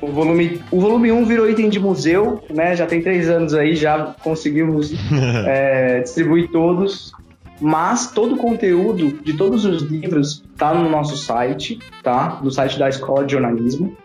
[0.00, 2.76] O volume, o volume 1 virou item de museu, né?
[2.76, 4.92] Já tem três anos aí, já conseguimos
[5.46, 7.12] é, distribuir todos.
[7.60, 12.38] Mas todo o conteúdo de todos os livros está no nosso site, tá?
[12.40, 13.96] No site da Escola de Jornalismo.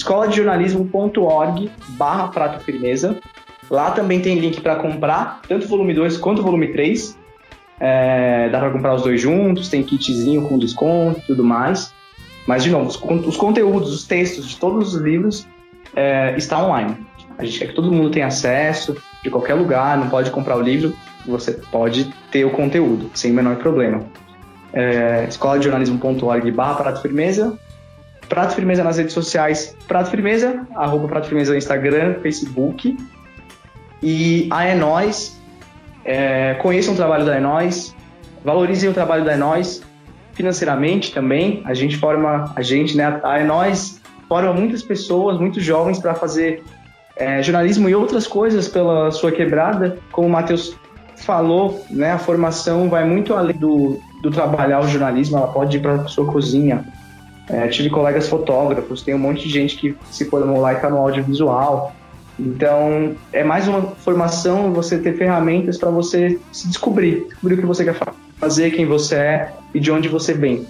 [0.00, 3.18] Escola de jornalismo.org barra prato firmeza.
[3.70, 7.18] Lá também tem link para comprar, tanto o volume 2 quanto o volume 3.
[7.78, 11.92] É, dá para comprar os dois juntos, tem kitzinho com desconto e tudo mais.
[12.46, 12.96] Mas, de novo, os,
[13.26, 15.46] os conteúdos, os textos de todos os livros
[15.94, 16.96] é, está online.
[17.38, 20.62] A gente quer que todo mundo tenha acesso, de qualquer lugar, não pode comprar o
[20.62, 20.94] livro,
[21.26, 24.02] você pode ter o conteúdo, sem o menor problema.
[24.72, 27.58] É, escola de jornalismo.org barra Prato Firmeza.
[28.30, 32.96] Prato Firmeza nas redes sociais, Prato Firmeza, arroba Prato Firmeza no Instagram, Facebook.
[34.00, 35.38] E a Enóis,
[36.04, 37.94] é, conheçam o trabalho da Enóis,
[38.44, 39.82] valorizem o trabalho da Enóis,
[40.32, 41.60] financeiramente também.
[41.66, 46.62] A gente forma, a gente, né, a nós forma muitas pessoas, muitos jovens para fazer
[47.16, 49.98] é, jornalismo e outras coisas pela sua quebrada.
[50.12, 50.76] Como o Matheus
[51.16, 55.80] falou, né, a formação vai muito além do, do trabalhar o jornalismo, ela pode ir
[55.80, 56.84] para sua cozinha.
[57.52, 60.88] É, tive colegas fotógrafos, tem um monte de gente que se formou lá e está
[60.88, 61.92] no audiovisual.
[62.38, 67.66] Então, é mais uma formação, você ter ferramentas para você se descobrir, descobrir o que
[67.66, 67.96] você quer
[68.38, 70.64] fazer, quem você é e de onde você vem.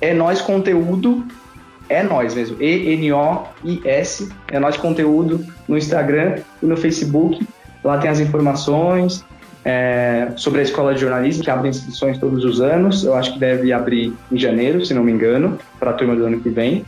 [0.00, 1.24] É nós conteúdo,
[1.88, 7.46] é nós mesmo, E-N-O-I-S, é nós conteúdo no Instagram e no Facebook.
[7.84, 9.24] Lá tem as informações
[9.64, 13.04] é, sobre a escola de jornalismo, que abre inscrições todos os anos.
[13.04, 16.24] Eu acho que deve abrir em janeiro, se não me engano, para a turma do
[16.24, 16.84] ano que vem.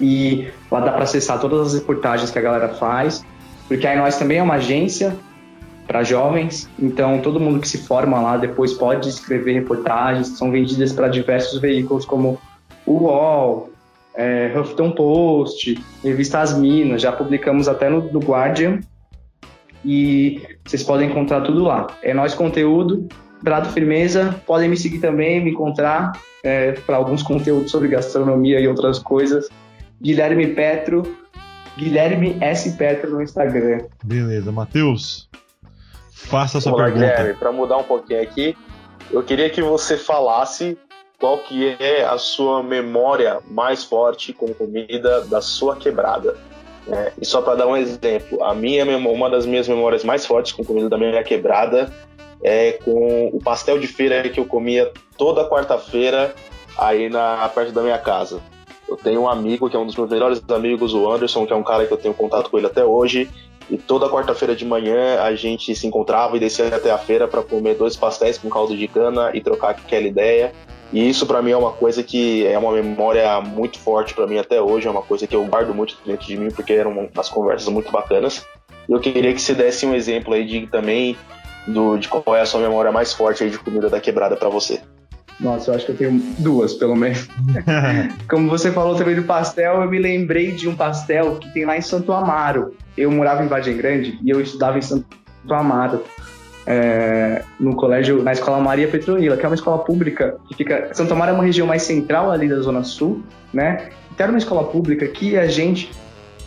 [0.00, 3.24] E lá dá para acessar todas as reportagens que a galera faz,
[3.68, 5.14] porque aí nós também é uma agência
[5.86, 10.92] para jovens, então todo mundo que se forma lá depois pode escrever reportagens, são vendidas
[10.92, 12.40] para diversos veículos como
[12.86, 13.70] o UOL,
[14.14, 18.80] é, Huffington Post, Revista As Minas, já publicamos até no, no Guardian
[19.84, 21.86] e vocês podem encontrar tudo lá.
[22.02, 23.08] É nós conteúdo,
[23.42, 26.12] Prato Firmeza, podem me seguir também, me encontrar
[26.42, 29.48] é, para alguns conteúdos sobre gastronomia e outras coisas.
[30.00, 31.16] Guilherme Petro,
[31.76, 32.72] Guilherme S.
[32.76, 33.86] Petro no Instagram.
[34.04, 35.28] Beleza, Matheus.
[36.10, 37.06] Faça a sua Olá, pergunta.
[37.06, 38.56] Guilherme, para mudar um pouquinho aqui,
[39.10, 40.78] eu queria que você falasse
[41.18, 46.36] qual que é a sua memória mais forte com comida da sua quebrada.
[46.88, 50.52] É, e só para dar um exemplo, a minha uma das minhas memórias mais fortes
[50.52, 51.92] com comida da minha quebrada
[52.42, 56.34] é com o pastel de feira que eu comia toda quarta-feira
[56.76, 58.40] aí na perto da minha casa.
[58.88, 61.56] Eu tenho um amigo que é um dos meus melhores amigos, o Anderson, que é
[61.56, 63.30] um cara que eu tenho contato com ele até hoje.
[63.70, 67.42] E toda quarta-feira de manhã a gente se encontrava e descia até a feira para
[67.42, 70.52] comer dois pastéis com caldo de cana e trocar aquela ideia.
[70.92, 74.38] E isso para mim é uma coisa que é uma memória muito forte para mim
[74.38, 77.28] até hoje, é uma coisa que eu guardo muito dentro de mim porque eram umas
[77.28, 78.44] conversas muito bacanas.
[78.88, 81.16] Eu queria que você desse um exemplo aí de também
[81.66, 84.48] do, de qual é a sua memória mais forte aí de comida da quebrada para
[84.48, 84.80] você.
[85.40, 87.26] Nossa, eu acho que eu tenho duas, pelo menos.
[88.28, 91.76] Como você falou também do pastel, eu me lembrei de um pastel que tem lá
[91.76, 92.74] em Santo Amaro.
[92.96, 95.06] Eu morava em Vargem Grande e eu estudava em Santo
[95.50, 96.04] Amaro.
[96.66, 100.94] É, no colégio, na escola Maria Petronila, que é uma escola pública que fica.
[100.94, 103.88] Santo Amaro é uma região mais central ali da Zona Sul, né?
[104.12, 105.90] Então era uma escola pública que a gente,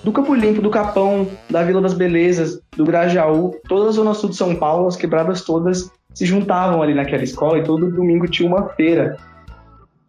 [0.04, 4.30] do Campo Limpo, do Capão, da Vila das Belezas, do Grajaú, toda a Zona Sul
[4.30, 8.48] de São Paulo, as quebradas todas, se juntavam ali naquela escola e todo domingo tinha
[8.48, 9.18] uma feira.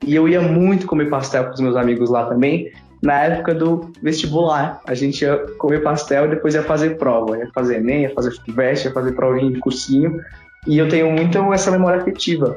[0.07, 2.71] E eu ia muito comer pastel com os meus amigos lá também,
[3.03, 4.81] na época do vestibular.
[4.87, 7.39] A gente ia comer pastel e depois ia fazer prova.
[7.39, 10.21] Ia fazer Enem, ia fazer FUVEST, ia fazer provinha de cursinho.
[10.67, 12.57] E eu tenho muito essa memória afetiva.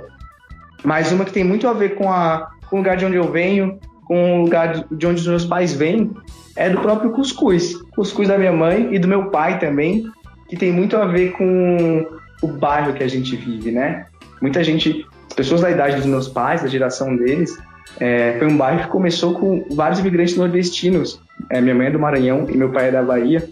[0.83, 3.31] Mas uma que tem muito a ver com, a, com o lugar de onde eu
[3.31, 6.11] venho, com o lugar de onde os meus pais vêm,
[6.55, 7.75] é do próprio cuscuz.
[7.95, 10.05] Cuscuz da minha mãe e do meu pai também,
[10.47, 12.07] que tem muito a ver com
[12.41, 14.05] o bairro que a gente vive, né?
[14.41, 17.55] Muita gente, as pessoas da idade dos meus pais, da geração deles,
[17.99, 21.19] é, foi um bairro que começou com vários imigrantes nordestinos.
[21.49, 23.47] É, minha mãe é do Maranhão e meu pai é da Bahia.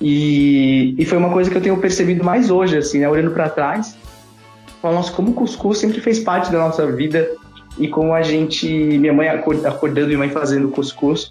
[0.00, 3.08] E, e foi uma coisa que eu tenho percebido mais hoje, assim, né?
[3.08, 3.96] Olhando para trás,
[4.80, 7.28] falo, nossa, como o cuscuz sempre fez parte da nossa vida
[7.78, 11.30] e como a gente, minha mãe acordando, minha mãe fazendo cuscuz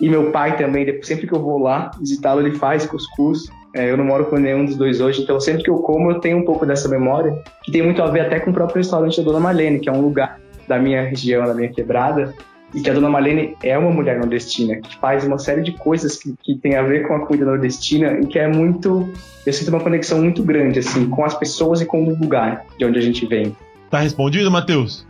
[0.00, 3.42] e meu pai também, sempre que eu vou lá visitá-lo, ele faz cuscuz.
[3.74, 6.20] É, eu não moro com nenhum dos dois hoje, então sempre que eu como eu
[6.20, 9.16] tenho um pouco dessa memória, que tem muito a ver até com o próprio restaurante
[9.16, 12.34] da Dona Marlene, que é um lugar da minha região, da minha quebrada,
[12.74, 16.16] e que a Dona Marlene é uma mulher nordestina, que faz uma série de coisas
[16.16, 19.12] que, que tem a ver com a comida nordestina e que é muito,
[19.46, 22.84] eu sinto uma conexão muito grande, assim, com as pessoas e com o lugar de
[22.84, 23.56] onde a gente vem.
[23.90, 25.06] Tá respondido, Matheus?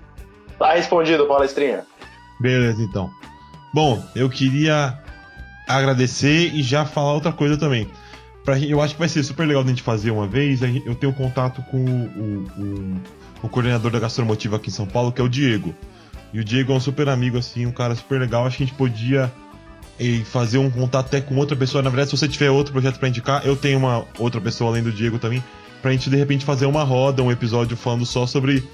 [0.58, 1.84] Tá respondido, palestrinha.
[2.38, 3.10] Beleza, então.
[3.72, 4.98] Bom, eu queria
[5.66, 7.88] agradecer e já falar outra coisa também.
[8.44, 10.60] Pra, eu acho que vai ser super legal a gente fazer uma vez.
[10.62, 13.00] Eu tenho contato com o, o, o
[13.48, 15.74] coordenador da gastromotiva aqui em São Paulo, que é o Diego.
[16.32, 18.46] E o Diego é um super amigo, assim, um cara super legal.
[18.46, 19.32] Acho que a gente podia
[19.98, 21.82] e fazer um contato até com outra pessoa.
[21.82, 24.82] Na verdade, se você tiver outro projeto para indicar, eu tenho uma outra pessoa além
[24.82, 25.42] do Diego também,
[25.80, 28.64] pra gente de repente fazer uma roda, um episódio falando só sobre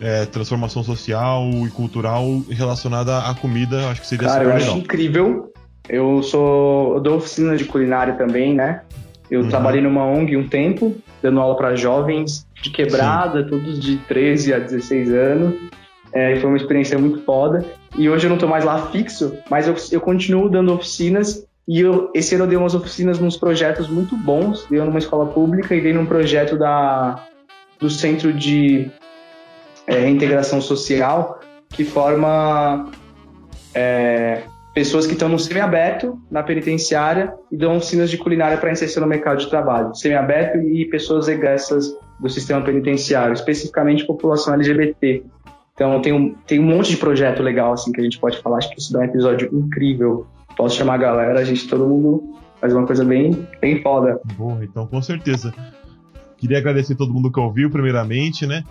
[0.00, 3.88] é, transformação social e cultural relacionada à comida.
[3.88, 4.68] Acho que seria Cara, eu legal.
[4.68, 5.52] acho incrível.
[5.88, 6.94] Eu sou.
[6.94, 8.82] Eu dou oficina de culinária também, né?
[9.30, 9.48] Eu Uhum.
[9.48, 14.58] trabalhei numa ONG um tempo, dando aula para jovens de quebrada, todos de 13 a
[14.58, 15.54] 16 anos.
[16.12, 17.64] É, foi uma experiência muito foda.
[17.96, 21.44] E hoje eu não tô mais lá fixo, mas eu, eu continuo dando oficinas.
[21.68, 24.66] E eu, esse ano eu dei umas oficinas nos projetos muito bons.
[24.70, 27.26] Dei numa escola pública e dei num projeto da,
[27.80, 28.88] do Centro de
[29.86, 32.88] é, Reintegração Social, que forma
[33.74, 34.42] é,
[34.76, 39.08] pessoas que estão no semiaberto, na penitenciária, e dão oficinas de culinária para inserção no
[39.08, 39.94] mercado de trabalho.
[39.94, 45.24] Semiaberto e pessoas egressas do sistema penitenciário, especificamente população LGBT.
[45.72, 48.58] Então tem um, tem um monte de projeto legal assim que a gente pode falar.
[48.58, 50.26] Acho que isso dá um episódio incrível.
[50.58, 54.20] Posso chamar a galera, a gente, todo mundo faz uma coisa bem, bem foda.
[54.36, 55.54] Boa, então com certeza.
[56.36, 58.62] Queria agradecer todo mundo que ouviu, primeiramente, né?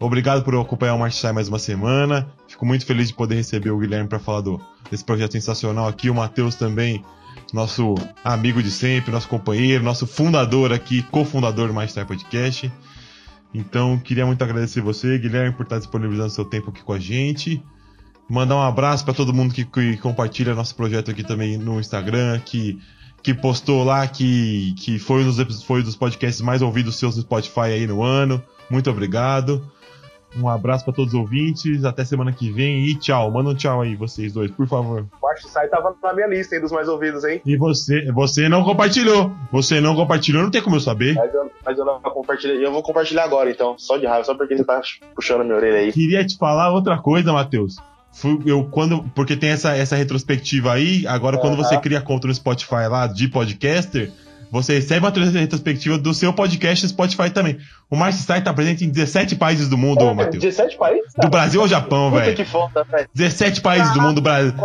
[0.00, 2.28] Obrigado por acompanhar o Marchai mais uma semana.
[2.46, 6.08] Fico muito feliz de poder receber o Guilherme para falar do, desse projeto sensacional aqui.
[6.08, 7.04] O Matheus também,
[7.52, 12.72] nosso amigo de sempre, nosso companheiro, nosso fundador aqui, cofundador do Marchai Podcast.
[13.52, 17.60] Então, queria muito agradecer você, Guilherme, por estar disponibilizando seu tempo aqui com a gente.
[18.30, 22.38] Mandar um abraço para todo mundo que, que compartilha nosso projeto aqui também no Instagram,
[22.40, 22.78] que
[23.20, 27.16] que postou lá que, que foi, um dos, foi um dos podcasts mais ouvidos seus
[27.16, 28.40] no Spotify aí no ano.
[28.70, 29.68] Muito obrigado.
[30.36, 31.84] Um abraço para todos os ouvintes.
[31.84, 33.30] Até semana que vem e tchau.
[33.30, 35.06] Manda um tchau aí, vocês dois, por favor.
[35.20, 37.40] O March Sai tava na minha lista aí dos mais ouvidos, hein?
[37.44, 39.32] E você, você não compartilhou.
[39.50, 41.14] Você não compartilhou, não tem como eu saber.
[41.14, 42.64] Mas eu, mas eu não compartilhei.
[42.64, 43.76] Eu vou compartilhar agora, então.
[43.78, 44.80] Só de raiva, só porque você tá
[45.14, 45.92] puxando minha orelha aí.
[45.92, 47.76] Queria te falar outra coisa, Matheus.
[48.44, 51.62] Eu quando porque tem essa, essa retrospectiva aí, agora quando Aham.
[51.62, 54.10] você cria conta no Spotify lá de podcaster,
[54.50, 57.58] você recebe uma retrospectiva do seu podcast no Spotify também.
[57.90, 60.42] O Márcio Stein tá presente em 17 países do mundo, É, Matheus.
[60.42, 61.12] 17 países?
[61.16, 62.34] Do Brasil ao Japão, velho.
[62.36, 63.08] que foda, velho.
[63.14, 64.22] 17 países do mundo,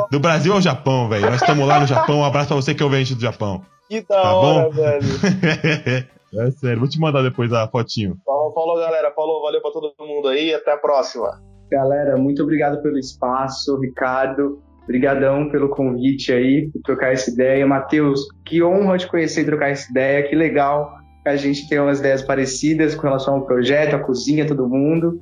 [0.10, 1.26] do Brasil ao Japão, velho.
[1.30, 2.20] Nós estamos lá no Japão.
[2.20, 3.62] Um abraço pra você que ouve a gente do Japão.
[3.90, 4.72] Que da Tá hora, bom?
[4.72, 5.06] velho.
[6.40, 8.18] é sério, vou te mandar depois a fotinho.
[8.26, 9.12] Falou, falou, galera.
[9.16, 10.54] Falou, valeu pra todo mundo aí.
[10.54, 11.30] Até a próxima.
[11.72, 14.62] Galera, muito obrigado pelo espaço, Ricardo.
[14.84, 17.66] Obrigadão pelo convite aí, por trocar essa ideia.
[17.66, 20.24] Matheus, que honra te conhecer e trocar essa ideia.
[20.24, 20.92] Que legal
[21.24, 25.20] que a gente tem umas ideias parecidas com relação ao projeto, a cozinha, todo mundo.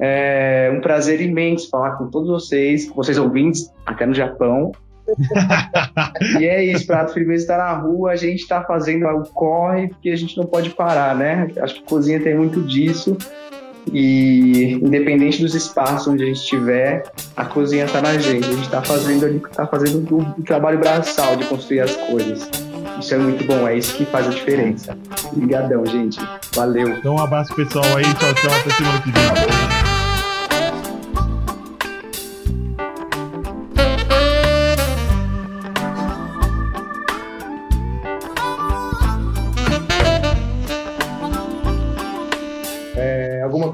[0.00, 4.72] É um prazer imenso falar com todos vocês, com vocês ouvintes, até no Japão.
[6.40, 10.10] e é isso, Prato Firmeza está na rua, a gente está fazendo o corre, porque
[10.10, 11.48] a gente não pode parar, né?
[11.60, 13.16] Acho que cozinha tem muito disso.
[13.92, 17.04] E independente dos espaços onde a gente estiver,
[17.36, 18.48] a cozinha está na gente.
[18.48, 22.48] A gente está fazendo ali, tá fazendo o, o trabalho braçal de construir as coisas.
[22.98, 24.96] Isso é muito bom, é isso que faz a diferença.
[25.32, 26.18] Obrigadão, gente.
[26.54, 26.88] Valeu.
[26.88, 29.75] Então um abraço pessoal aí, tchau, tchau, até semana que vem.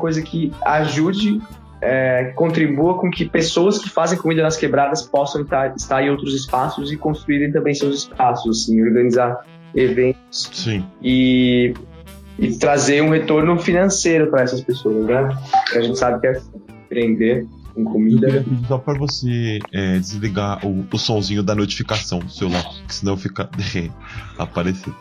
[0.03, 1.40] Coisa que ajude,
[1.80, 6.34] é, contribua com que pessoas que fazem comida nas quebradas possam estar, estar em outros
[6.34, 10.84] espaços e construírem também seus espaços, assim, organizar eventos Sim.
[11.00, 11.72] e,
[12.38, 15.28] e trazer um retorno financeiro para essas pessoas, né?
[15.70, 16.40] Que a gente sabe que é
[16.84, 18.26] empreender com Eu comida.
[18.26, 22.94] queria pedir só pra você é, desligar o, o sonzinho da notificação do celular, que
[22.94, 23.48] senão fica
[24.36, 24.96] aparecendo.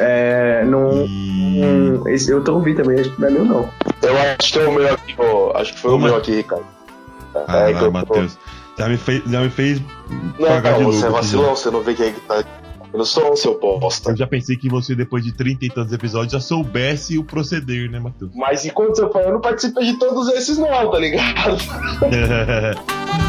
[0.00, 2.14] É, não, E...
[2.14, 3.68] esse eu tô ouvindo também, acho que não é meu não.
[4.02, 6.36] Eu acho que é o meu aqui, ô, Acho que foi Ô, o meu aqui,
[6.36, 6.64] Ricardo.
[7.46, 8.38] Ah, É, que eu- Matheus.
[8.78, 9.80] Já me fez, já me fez
[10.38, 10.92] Não, pagar de não, novo.
[10.98, 12.44] você é vacilão, você não vê quem é que tá.
[12.90, 14.12] Eu não sou um seu bosta.
[14.12, 17.90] Eu já pensei que você, depois de 30 e tantos episódios, já soubesse o proceder,
[17.90, 18.30] né, Matheus?
[18.34, 21.58] Mas enquanto eu falo, eu não participei de todos esses, não, tá ligado?